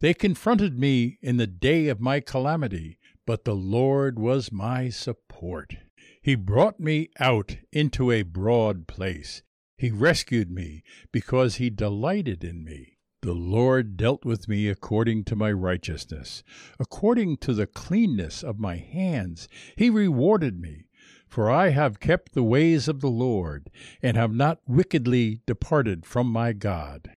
They 0.01 0.13
confronted 0.13 0.79
me 0.79 1.17
in 1.23 1.39
the 1.39 1.47
day 1.47 1.89
of 1.89 2.03
my 2.03 2.21
calamity, 2.21 2.99
but 3.27 3.47
the 3.47 3.55
Lord 3.55 4.19
was 4.19 4.53
my 4.53 4.91
support. 4.91 5.75
He 6.21 6.35
brought 6.35 6.79
me 6.79 7.09
out 7.19 7.57
into 7.73 8.11
a 8.11 8.23
broad 8.23 8.87
place. 8.87 9.41
He 9.79 9.91
rescued 9.91 10.51
me 10.51 10.83
because 11.11 11.55
he 11.55 11.71
delighted 11.71 12.45
in 12.45 12.63
me. 12.63 12.99
The 13.23 13.33
Lord 13.33 13.97
dealt 13.97 14.27
with 14.27 14.47
me 14.47 14.69
according 14.69 15.25
to 15.25 15.37
my 15.37 15.51
righteousness. 15.51 16.43
According 16.79 17.39
to 17.39 17.55
the 17.55 17.67
cleanness 17.67 18.45
of 18.45 18.61
my 18.61 18.77
hands, 18.77 19.49
he 19.77 19.89
rewarded 19.89 20.61
me. 20.61 20.88
For 21.29 21.51
I 21.51 21.69
have 21.69 22.01
kept 22.01 22.33
the 22.33 22.43
ways 22.43 22.89
of 22.89 23.01
the 23.01 23.11
Lord, 23.11 23.71
and 24.03 24.17
have 24.17 24.33
not 24.33 24.61
wickedly 24.67 25.41
departed 25.47 26.07
from 26.07 26.27
my 26.27 26.53
God. 26.53 27.11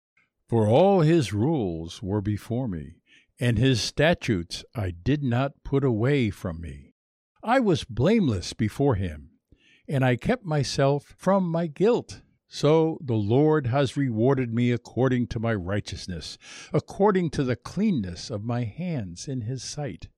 For 0.48 0.66
all 0.66 1.00
his 1.00 1.32
rules 1.32 2.02
were 2.02 2.20
before 2.20 2.66
me, 2.66 2.96
and 3.38 3.56
his 3.56 3.80
statutes 3.80 4.64
I 4.74 4.90
did 4.90 5.22
not 5.22 5.62
put 5.62 5.84
away 5.84 6.30
from 6.30 6.60
me. 6.60 6.92
I 7.42 7.60
was 7.60 7.84
blameless 7.84 8.52
before 8.52 8.96
him, 8.96 9.30
and 9.88 10.04
I 10.04 10.16
kept 10.16 10.44
myself 10.44 11.14
from 11.16 11.48
my 11.48 11.68
guilt. 11.68 12.20
So 12.48 12.98
the 13.00 13.14
Lord 13.14 13.68
has 13.68 13.96
rewarded 13.96 14.52
me 14.52 14.72
according 14.72 15.28
to 15.28 15.38
my 15.38 15.54
righteousness, 15.54 16.36
according 16.72 17.30
to 17.30 17.44
the 17.44 17.54
cleanness 17.54 18.28
of 18.28 18.42
my 18.42 18.64
hands 18.64 19.28
in 19.28 19.42
his 19.42 19.62
sight. 19.62 20.08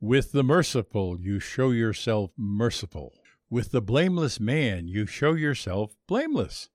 With 0.00 0.32
the 0.32 0.42
merciful 0.42 1.20
you 1.20 1.38
show 1.38 1.70
yourself 1.70 2.32
merciful 2.36 3.14
with 3.50 3.70
the 3.70 3.80
blameless 3.80 4.38
man, 4.38 4.88
you 4.88 5.06
show 5.06 5.32
yourself 5.32 5.96
blameless. 6.06 6.68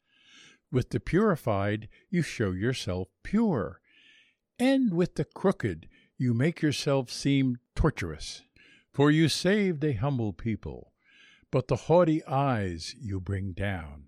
With 0.72 0.90
the 0.90 1.00
purified, 1.00 1.88
you 2.10 2.24
show 2.24 2.52
yourself 2.52 3.10
pure. 3.22 3.80
And 4.58 4.94
with 4.94 5.16
the 5.16 5.26
crooked, 5.26 5.88
you 6.18 6.34
make 6.34 6.62
yourself 6.62 7.12
seem 7.12 7.58
tortuous. 7.76 8.42
For 8.92 9.12
you 9.12 9.30
saved 9.30 9.84
a 9.84 9.94
humble 9.94 10.34
people, 10.34 10.94
but 11.52 11.68
the 11.68 11.76
haughty 11.76 12.24
eyes 12.26 12.96
you 13.00 13.20
bring 13.20 13.54
down. 13.54 14.06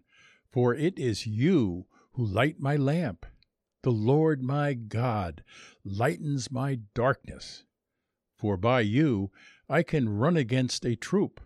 For 0.50 0.74
it 0.74 0.98
is 0.98 1.28
you 1.28 1.86
who 2.14 2.26
light 2.26 2.60
my 2.60 2.76
lamp. 2.76 3.28
The 3.84 3.92
Lord 3.92 4.42
my 4.42 4.74
God 4.74 5.44
lightens 5.84 6.52
my 6.52 6.80
darkness. 6.96 7.64
For 8.36 8.58
by 8.58 8.82
you 8.82 9.32
I 9.70 9.84
can 9.84 10.10
run 10.10 10.36
against 10.36 10.86
a 10.86 10.96
troop 10.96 11.42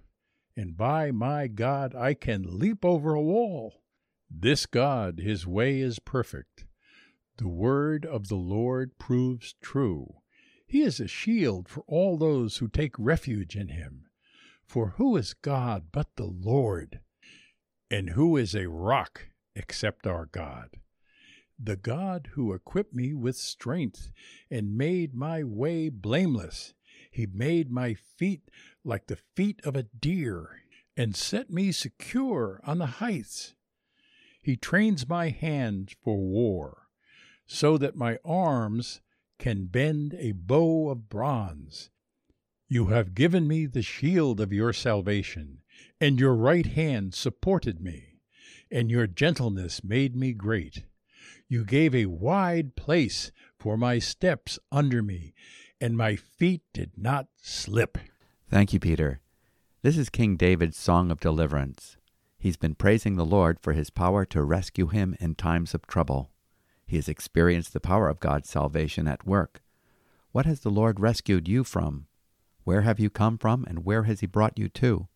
and 0.59 0.75
by 0.75 1.09
my 1.09 1.47
God, 1.47 1.95
I 1.95 2.13
can 2.13 2.59
leap 2.59 2.83
over 2.83 3.13
a 3.13 3.21
wall. 3.21 3.81
This 4.29 4.65
God, 4.65 5.17
his 5.17 5.47
way 5.47 5.79
is 5.79 5.99
perfect. 5.99 6.65
The 7.37 7.47
word 7.47 8.05
of 8.05 8.27
the 8.27 8.35
Lord 8.35 8.99
proves 8.99 9.55
true. 9.61 10.15
He 10.67 10.81
is 10.81 10.99
a 10.99 11.07
shield 11.07 11.69
for 11.69 11.85
all 11.87 12.17
those 12.17 12.57
who 12.57 12.67
take 12.67 12.99
refuge 12.99 13.55
in 13.55 13.69
him. 13.69 14.07
For 14.67 14.95
who 14.97 15.15
is 15.15 15.33
God 15.33 15.93
but 15.93 16.17
the 16.17 16.25
Lord? 16.27 16.99
And 17.89 18.09
who 18.09 18.35
is 18.35 18.53
a 18.53 18.67
rock 18.67 19.29
except 19.55 20.05
our 20.05 20.25
God? 20.25 20.71
The 21.57 21.77
God 21.77 22.31
who 22.33 22.51
equipped 22.51 22.93
me 22.93 23.13
with 23.13 23.37
strength 23.37 24.11
and 24.51 24.77
made 24.77 25.15
my 25.15 25.41
way 25.41 25.87
blameless. 25.87 26.73
He 27.11 27.25
made 27.25 27.71
my 27.71 27.93
feet 27.93 28.51
like 28.83 29.07
the 29.07 29.19
feet 29.35 29.61
of 29.63 29.75
a 29.75 29.83
deer, 29.83 30.61
and 30.95 31.15
set 31.15 31.49
me 31.49 31.71
secure 31.71 32.59
on 32.63 32.77
the 32.77 32.85
heights. 32.85 33.55
He 34.41 34.55
trains 34.55 35.07
my 35.07 35.29
hands 35.29 35.95
for 36.01 36.17
war, 36.17 36.87
so 37.45 37.77
that 37.77 37.95
my 37.95 38.17
arms 38.23 39.01
can 39.37 39.65
bend 39.65 40.15
a 40.17 40.31
bow 40.31 40.89
of 40.89 41.09
bronze. 41.09 41.89
You 42.67 42.87
have 42.87 43.15
given 43.15 43.47
me 43.47 43.65
the 43.65 43.81
shield 43.81 44.39
of 44.39 44.53
your 44.53 44.73
salvation, 44.73 45.61
and 45.99 46.19
your 46.19 46.35
right 46.35 46.65
hand 46.65 47.13
supported 47.15 47.81
me, 47.81 48.19
and 48.69 48.91
your 48.91 49.07
gentleness 49.07 49.83
made 49.83 50.15
me 50.15 50.33
great. 50.33 50.83
You 51.47 51.65
gave 51.65 51.95
a 51.95 52.05
wide 52.05 52.75
place 52.75 53.31
for 53.57 53.75
my 53.77 53.99
steps 53.99 54.59
under 54.71 55.01
me, 55.01 55.33
and 55.81 55.97
my 55.97 56.15
feet 56.15 56.61
did 56.73 56.91
not 56.97 57.27
slip. 57.41 57.97
Thank 58.49 58.73
you, 58.73 58.79
Peter. 58.79 59.21
This 59.83 59.95
is 59.95 60.09
King 60.09 60.35
David's 60.35 60.75
song 60.75 61.11
of 61.11 61.19
deliverance. 61.19 61.97
He's 62.39 62.57
been 62.57 62.73
praising 62.73 63.15
the 63.15 63.25
Lord 63.25 63.59
for 63.59 63.73
his 63.73 63.91
power 63.91 64.25
to 64.25 64.41
rescue 64.41 64.87
him 64.87 65.15
in 65.19 65.35
times 65.35 65.75
of 65.75 65.85
trouble. 65.85 66.31
He 66.87 66.95
has 66.95 67.07
experienced 67.07 67.73
the 67.73 67.79
power 67.79 68.09
of 68.09 68.19
God's 68.19 68.49
salvation 68.49 69.07
at 69.07 69.23
work. 69.23 69.61
What 70.31 70.47
has 70.47 70.61
the 70.61 70.71
Lord 70.71 70.99
rescued 70.99 71.47
you 71.47 71.63
from? 71.63 72.07
Where 72.63 72.81
have 72.81 72.99
you 72.99 73.11
come 73.11 73.37
from, 73.37 73.65
and 73.65 73.85
where 73.85 74.03
has 74.03 74.21
He 74.21 74.25
brought 74.25 74.57
you 74.57 74.67
to? 74.69 75.07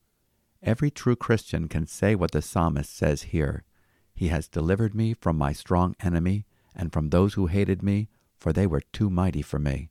Every 0.61 0.91
true 0.91 1.15
Christian 1.15 1.67
can 1.67 1.87
say 1.87 2.13
what 2.13 2.31
the 2.31 2.41
psalmist 2.41 2.95
says 2.95 3.23
here 3.23 3.63
He 4.13 4.27
has 4.27 4.47
delivered 4.47 4.93
me 4.93 5.15
from 5.15 5.39
my 5.39 5.53
strong 5.53 5.95
enemy, 5.99 6.45
and 6.75 6.93
from 6.93 7.09
those 7.09 7.33
who 7.33 7.47
hated 7.47 7.81
me, 7.81 8.09
for 8.37 8.53
they 8.53 8.67
were 8.67 8.81
too 8.91 9.09
mighty 9.09 9.41
for 9.41 9.57
me. 9.57 9.89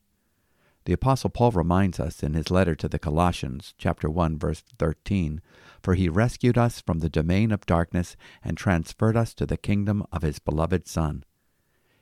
The 0.85 0.93
apostle 0.93 1.31
Paul 1.31 1.53
reminds 1.53 2.01
us 2.01 2.25
in 2.25 2.35
his 2.35 2.51
letter 2.51 2.75
to 2.75 2.89
the 2.89 2.99
Colossians, 2.99 3.73
chapter 3.79 4.11
1, 4.11 4.37
verse 4.37 4.65
13, 4.79 5.41
for 5.81 5.95
he 5.95 6.09
rescued 6.09 6.59
us 6.59 6.81
from 6.81 6.99
the 6.99 7.09
domain 7.09 7.53
of 7.53 7.67
darkness 7.67 8.17
and 8.43 8.57
transferred 8.57 9.17
us 9.17 9.33
to 9.35 9.47
the 9.47 9.57
kingdom 9.57 10.05
of 10.11 10.23
his 10.23 10.41
beloved 10.41 10.89
Son. 10.89 11.25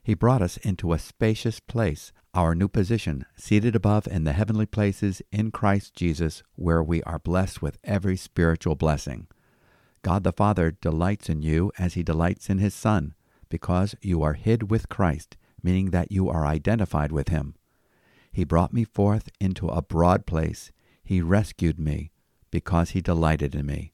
He 0.02 0.14
brought 0.14 0.40
us 0.40 0.56
into 0.58 0.94
a 0.94 0.98
spacious 0.98 1.60
place, 1.60 2.10
our 2.32 2.54
new 2.54 2.68
position, 2.68 3.26
seated 3.36 3.76
above 3.76 4.06
in 4.06 4.24
the 4.24 4.32
heavenly 4.32 4.66
places 4.66 5.20
in 5.30 5.50
Christ 5.50 5.94
Jesus, 5.94 6.42
where 6.54 6.82
we 6.82 7.02
are 7.02 7.18
blessed 7.18 7.60
with 7.60 7.76
every 7.84 8.16
spiritual 8.16 8.76
blessing. 8.76 9.26
God 10.02 10.24
the 10.24 10.32
Father 10.32 10.70
delights 10.70 11.28
in 11.28 11.42
you 11.42 11.70
as 11.78 11.94
he 11.94 12.02
delights 12.02 12.48
in 12.48 12.56
his 12.56 12.72
Son, 12.72 13.14
because 13.50 13.94
you 14.00 14.22
are 14.22 14.32
hid 14.32 14.70
with 14.70 14.88
Christ, 14.88 15.36
meaning 15.62 15.90
that 15.90 16.10
you 16.10 16.30
are 16.30 16.46
identified 16.46 17.12
with 17.12 17.28
him. 17.28 17.56
He 18.30 18.44
brought 18.44 18.72
me 18.72 18.84
forth 18.84 19.28
into 19.40 19.68
a 19.68 19.82
broad 19.82 20.26
place. 20.26 20.72
He 21.02 21.20
rescued 21.20 21.78
me, 21.78 22.12
because 22.50 22.90
he 22.90 23.00
delighted 23.00 23.54
in 23.54 23.66
me. 23.66 23.92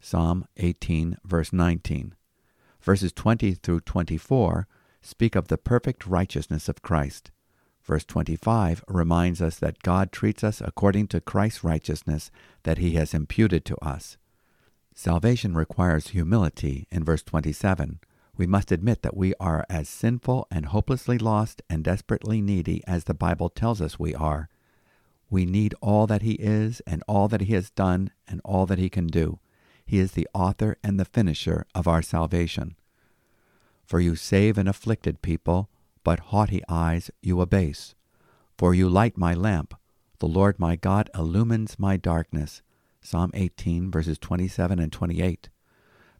Psalm 0.00 0.46
18, 0.56 1.18
verse 1.24 1.52
19. 1.52 2.14
Verses 2.80 3.12
20 3.12 3.54
through 3.54 3.80
24 3.80 4.66
speak 5.00 5.34
of 5.34 5.48
the 5.48 5.58
perfect 5.58 6.06
righteousness 6.06 6.68
of 6.68 6.82
Christ. 6.82 7.30
Verse 7.82 8.04
25 8.04 8.84
reminds 8.86 9.40
us 9.40 9.58
that 9.58 9.82
God 9.82 10.12
treats 10.12 10.44
us 10.44 10.60
according 10.60 11.08
to 11.08 11.20
Christ's 11.20 11.64
righteousness 11.64 12.30
that 12.64 12.78
he 12.78 12.94
has 12.94 13.14
imputed 13.14 13.64
to 13.64 13.76
us. 13.78 14.18
Salvation 14.94 15.54
requires 15.54 16.08
humility 16.08 16.86
in 16.90 17.04
verse 17.04 17.22
27. 17.22 18.00
We 18.38 18.46
must 18.46 18.70
admit 18.70 19.02
that 19.02 19.16
we 19.16 19.34
are 19.40 19.66
as 19.68 19.88
sinful 19.88 20.46
and 20.48 20.66
hopelessly 20.66 21.18
lost 21.18 21.60
and 21.68 21.82
desperately 21.82 22.40
needy 22.40 22.84
as 22.86 23.04
the 23.04 23.12
Bible 23.12 23.50
tells 23.50 23.80
us 23.80 23.98
we 23.98 24.14
are. 24.14 24.48
We 25.28 25.44
need 25.44 25.74
all 25.82 26.06
that 26.06 26.22
he 26.22 26.34
is 26.34 26.80
and 26.86 27.02
all 27.08 27.26
that 27.28 27.42
he 27.42 27.54
has 27.54 27.70
done 27.70 28.12
and 28.28 28.40
all 28.44 28.64
that 28.66 28.78
he 28.78 28.88
can 28.88 29.08
do. 29.08 29.40
He 29.84 29.98
is 29.98 30.12
the 30.12 30.28
author 30.32 30.78
and 30.84 31.00
the 31.00 31.04
finisher 31.04 31.66
of 31.74 31.88
our 31.88 32.00
salvation. 32.00 32.76
For 33.84 33.98
you 33.98 34.14
save 34.14 34.56
an 34.56 34.68
afflicted 34.68 35.20
people, 35.20 35.68
but 36.04 36.20
haughty 36.30 36.62
eyes 36.68 37.10
you 37.20 37.40
abase. 37.40 37.96
For 38.56 38.72
you 38.72 38.88
light 38.88 39.18
my 39.18 39.34
lamp. 39.34 39.74
The 40.20 40.28
Lord 40.28 40.60
my 40.60 40.76
God 40.76 41.10
illumines 41.12 41.76
my 41.76 41.96
darkness. 41.96 42.62
Psalm 43.00 43.32
18, 43.34 43.90
verses 43.90 44.18
27 44.18 44.78
and 44.78 44.92
28. 44.92 45.48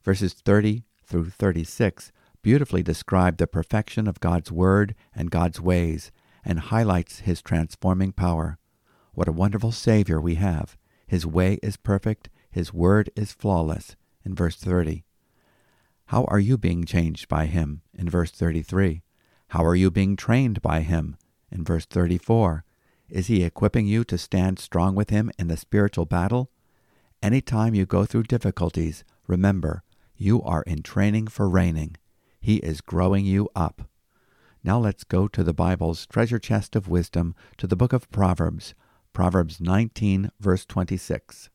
Verses 0.02 0.32
30 0.32 0.82
through 1.08 1.30
36 1.30 2.12
beautifully 2.42 2.82
describe 2.82 3.36
the 3.36 3.46
perfection 3.46 4.06
of 4.06 4.20
God's 4.20 4.52
Word 4.52 4.94
and 5.14 5.30
God's 5.30 5.60
ways 5.60 6.12
and 6.44 6.60
highlights 6.60 7.20
His 7.20 7.42
transforming 7.42 8.12
power. 8.12 8.58
What 9.12 9.28
a 9.28 9.32
wonderful 9.32 9.72
Savior 9.72 10.20
we 10.20 10.36
have. 10.36 10.76
His 11.06 11.26
way 11.26 11.58
is 11.62 11.76
perfect, 11.76 12.28
His 12.50 12.72
Word 12.72 13.10
is 13.16 13.32
flawless. 13.32 13.96
In 14.24 14.34
verse 14.34 14.56
30. 14.56 15.04
How 16.08 16.24
are 16.24 16.38
you 16.38 16.56
being 16.56 16.84
changed 16.84 17.28
by 17.28 17.46
him? 17.46 17.82
In 17.94 18.08
verse 18.08 18.30
33. 18.30 19.02
How 19.48 19.64
are 19.64 19.74
you 19.74 19.90
being 19.90 20.16
trained 20.16 20.62
by 20.62 20.80
him? 20.80 21.16
In 21.50 21.64
verse 21.64 21.84
34. 21.84 22.64
Is 23.08 23.26
he 23.26 23.42
equipping 23.42 23.86
you 23.86 24.04
to 24.04 24.16
stand 24.16 24.58
strong 24.58 24.94
with 24.94 25.10
him 25.10 25.30
in 25.38 25.48
the 25.48 25.56
spiritual 25.56 26.06
battle? 26.06 26.50
Any 27.22 27.40
time 27.40 27.74
you 27.74 27.84
go 27.84 28.04
through 28.04 28.22
difficulties, 28.24 29.04
remember, 29.26 29.82
you 30.18 30.42
are 30.42 30.62
in 30.62 30.82
training 30.82 31.28
for 31.28 31.48
reigning. 31.48 31.96
He 32.40 32.56
is 32.56 32.80
growing 32.80 33.24
you 33.24 33.48
up. 33.54 33.88
Now 34.64 34.78
let's 34.78 35.04
go 35.04 35.28
to 35.28 35.44
the 35.44 35.54
Bible's 35.54 36.04
treasure 36.06 36.38
chest 36.38 36.74
of 36.74 36.88
wisdom, 36.88 37.34
to 37.56 37.66
the 37.66 37.76
book 37.76 37.92
of 37.92 38.10
Proverbs, 38.10 38.74
Proverbs 39.12 39.60
19, 39.60 40.30
verse 40.40 40.66
26. 40.66 41.48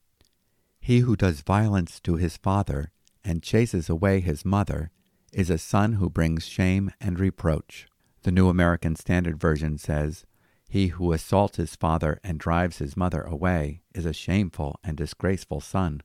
He 0.79 0.99
who 0.99 1.15
does 1.15 1.41
violence 1.41 1.99
to 2.01 2.15
his 2.15 2.37
father 2.37 2.91
and 3.23 3.43
chases 3.43 3.89
away 3.89 4.19
his 4.19 4.43
mother 4.45 4.91
is 5.31 5.49
a 5.49 5.57
son 5.57 5.93
who 5.93 6.09
brings 6.09 6.45
shame 6.45 6.91
and 7.01 7.19
reproach. 7.19 7.87
The 8.23 8.31
New 8.31 8.47
American 8.47 8.95
Standard 8.95 9.39
Version 9.39 9.77
says, 9.77 10.25
He 10.69 10.87
who 10.87 11.11
assaults 11.11 11.57
his 11.57 11.75
father 11.75 12.19
and 12.23 12.39
drives 12.39 12.77
his 12.77 12.95
mother 12.95 13.21
away 13.21 13.81
is 13.93 14.05
a 14.05 14.13
shameful 14.13 14.79
and 14.83 14.95
disgraceful 14.95 15.59
son. 15.59 16.01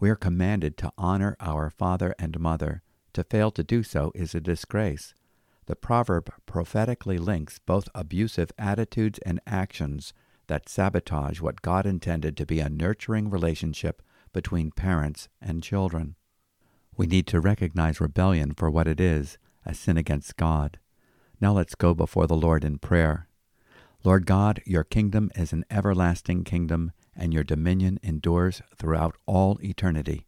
We 0.00 0.10
are 0.10 0.16
commanded 0.16 0.76
to 0.78 0.92
honor 0.96 1.36
our 1.40 1.70
father 1.70 2.14
and 2.18 2.38
mother. 2.38 2.82
To 3.14 3.24
fail 3.24 3.50
to 3.52 3.64
do 3.64 3.82
so 3.82 4.12
is 4.14 4.34
a 4.34 4.40
disgrace. 4.40 5.12
The 5.66 5.74
proverb 5.74 6.32
prophetically 6.46 7.18
links 7.18 7.58
both 7.58 7.88
abusive 7.94 8.52
attitudes 8.58 9.18
and 9.26 9.40
actions 9.46 10.12
that 10.46 10.68
sabotage 10.68 11.40
what 11.40 11.62
God 11.62 11.84
intended 11.84 12.36
to 12.36 12.46
be 12.46 12.60
a 12.60 12.68
nurturing 12.68 13.28
relationship 13.28 14.02
between 14.32 14.70
parents 14.70 15.28
and 15.42 15.62
children. 15.62 16.14
We 16.96 17.06
need 17.06 17.26
to 17.28 17.40
recognize 17.40 18.00
rebellion 18.00 18.54
for 18.54 18.70
what 18.70 18.88
it 18.88 19.00
is, 19.00 19.36
a 19.66 19.74
sin 19.74 19.96
against 19.96 20.36
God. 20.36 20.78
Now 21.40 21.52
let's 21.52 21.74
go 21.74 21.94
before 21.94 22.26
the 22.26 22.36
Lord 22.36 22.64
in 22.64 22.78
prayer. 22.78 23.28
Lord 24.04 24.26
God, 24.26 24.62
your 24.64 24.84
kingdom 24.84 25.30
is 25.34 25.52
an 25.52 25.64
everlasting 25.70 26.44
kingdom, 26.44 26.92
and 27.18 27.34
your 27.34 27.44
dominion 27.44 27.98
endures 28.02 28.62
throughout 28.76 29.16
all 29.26 29.58
eternity. 29.62 30.24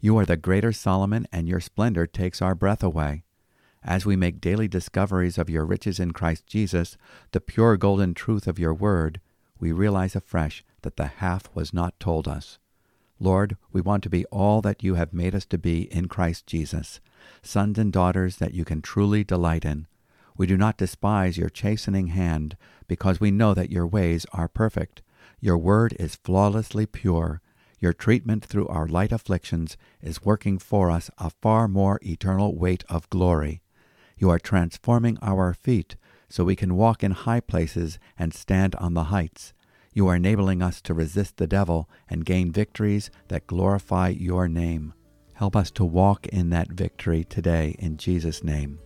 You 0.00 0.18
are 0.18 0.26
the 0.26 0.36
greater 0.36 0.72
Solomon, 0.72 1.26
and 1.32 1.48
your 1.48 1.60
splendor 1.60 2.06
takes 2.06 2.42
our 2.42 2.54
breath 2.54 2.82
away. 2.82 3.22
As 3.82 4.04
we 4.04 4.16
make 4.16 4.40
daily 4.40 4.66
discoveries 4.66 5.38
of 5.38 5.48
your 5.48 5.64
riches 5.64 6.00
in 6.00 6.10
Christ 6.12 6.46
Jesus, 6.46 6.96
the 7.32 7.40
pure 7.40 7.76
golden 7.76 8.14
truth 8.14 8.46
of 8.46 8.58
your 8.58 8.74
word, 8.74 9.20
we 9.58 9.72
realize 9.72 10.16
afresh 10.16 10.64
that 10.82 10.96
the 10.96 11.06
half 11.06 11.48
was 11.54 11.72
not 11.72 11.98
told 12.00 12.26
us. 12.26 12.58
Lord, 13.20 13.56
we 13.72 13.80
want 13.80 14.02
to 14.02 14.10
be 14.10 14.24
all 14.26 14.60
that 14.62 14.82
you 14.82 14.94
have 14.94 15.12
made 15.12 15.34
us 15.34 15.46
to 15.46 15.58
be 15.58 15.82
in 15.92 16.08
Christ 16.08 16.46
Jesus, 16.46 17.00
sons 17.42 17.78
and 17.78 17.92
daughters 17.92 18.36
that 18.36 18.54
you 18.54 18.64
can 18.64 18.82
truly 18.82 19.22
delight 19.22 19.64
in. 19.64 19.86
We 20.36 20.46
do 20.46 20.56
not 20.56 20.76
despise 20.76 21.38
your 21.38 21.48
chastening 21.48 22.08
hand, 22.08 22.56
because 22.88 23.20
we 23.20 23.30
know 23.30 23.54
that 23.54 23.70
your 23.70 23.86
ways 23.86 24.26
are 24.32 24.48
perfect. 24.48 25.00
Your 25.44 25.58
word 25.58 25.94
is 26.00 26.16
flawlessly 26.16 26.86
pure. 26.86 27.42
Your 27.78 27.92
treatment 27.92 28.42
through 28.42 28.66
our 28.68 28.86
light 28.86 29.12
afflictions 29.12 29.76
is 30.00 30.24
working 30.24 30.56
for 30.56 30.90
us 30.90 31.10
a 31.18 31.28
far 31.28 31.68
more 31.68 32.00
eternal 32.02 32.56
weight 32.56 32.82
of 32.88 33.10
glory. 33.10 33.60
You 34.16 34.30
are 34.30 34.38
transforming 34.38 35.18
our 35.20 35.52
feet 35.52 35.96
so 36.30 36.44
we 36.44 36.56
can 36.56 36.76
walk 36.76 37.04
in 37.04 37.10
high 37.10 37.40
places 37.40 37.98
and 38.18 38.32
stand 38.32 38.74
on 38.76 38.94
the 38.94 39.12
heights. 39.12 39.52
You 39.92 40.08
are 40.08 40.16
enabling 40.16 40.62
us 40.62 40.80
to 40.80 40.94
resist 40.94 41.36
the 41.36 41.46
devil 41.46 41.90
and 42.08 42.24
gain 42.24 42.50
victories 42.50 43.10
that 43.28 43.46
glorify 43.46 44.08
your 44.08 44.48
name. 44.48 44.94
Help 45.34 45.56
us 45.56 45.70
to 45.72 45.84
walk 45.84 46.26
in 46.28 46.48
that 46.50 46.72
victory 46.72 47.22
today 47.22 47.76
in 47.78 47.98
Jesus' 47.98 48.42
name. 48.42 48.78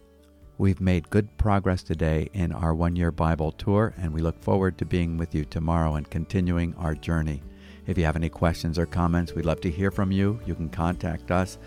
We've 0.59 0.81
made 0.81 1.09
good 1.09 1.37
progress 1.39 1.85
today 1.85 2.31
in 2.33 2.51
our 2.51 2.75
one 2.75 2.97
year 2.97 3.13
Bible 3.13 3.53
tour, 3.53 3.95
and 3.97 4.13
we 4.13 4.21
look 4.21 4.43
forward 4.43 4.77
to 4.79 4.85
being 4.85 5.17
with 5.17 5.33
you 5.33 5.45
tomorrow 5.45 5.95
and 5.95 6.11
continuing 6.11 6.75
our 6.75 6.97
journey. 6.97 7.45
If 7.87 7.97
you 7.97 8.05
have 8.05 8.17
any 8.17 8.29
questions 8.29 8.77
or 8.77 8.85
comments, 8.85 9.35
we'd 9.35 9.45
love 9.45 9.61
to 9.61 9.71
hear 9.71 9.93
from 9.93 10.11
you. 10.11 10.41
You 10.45 10.57
can 10.57 10.69
contact 10.69 11.31
us 11.31 11.59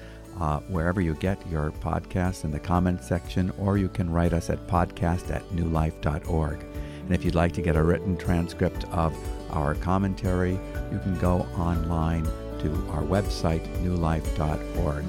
uh, 0.42 0.60
wherever 0.68 1.00
you 1.00 1.14
get 1.14 1.40
your 1.50 1.72
podcasts 1.72 2.44
in 2.44 2.52
the 2.52 2.60
comments 2.60 3.08
section, 3.08 3.54
or 3.58 3.78
you 3.78 3.88
can 3.88 4.12
write 4.12 4.34
us 4.34 4.50
at 4.50 4.68
podcast 4.68 5.34
at 5.34 5.48
newlife.org. 5.52 6.62
And 7.06 7.14
if 7.14 7.24
you'd 7.24 7.34
like 7.34 7.54
to 7.54 7.62
get 7.62 7.78
a 7.78 7.84
written 7.84 8.18
transcript 8.18 8.84
of 8.92 9.18
our 9.52 9.76
commentary, 9.76 10.60
you 10.92 11.00
can 11.00 11.18
go 11.18 11.48
online 11.58 12.26
to 12.26 12.74
our 12.90 13.04
website, 13.04 13.66
newlife.org. 13.86 15.06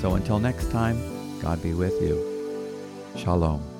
So 0.00 0.14
until 0.14 0.38
next 0.38 0.70
time, 0.70 1.40
God 1.40 1.60
be 1.60 1.74
with 1.74 2.00
you. 2.00 2.35
Shalom. 3.16 3.75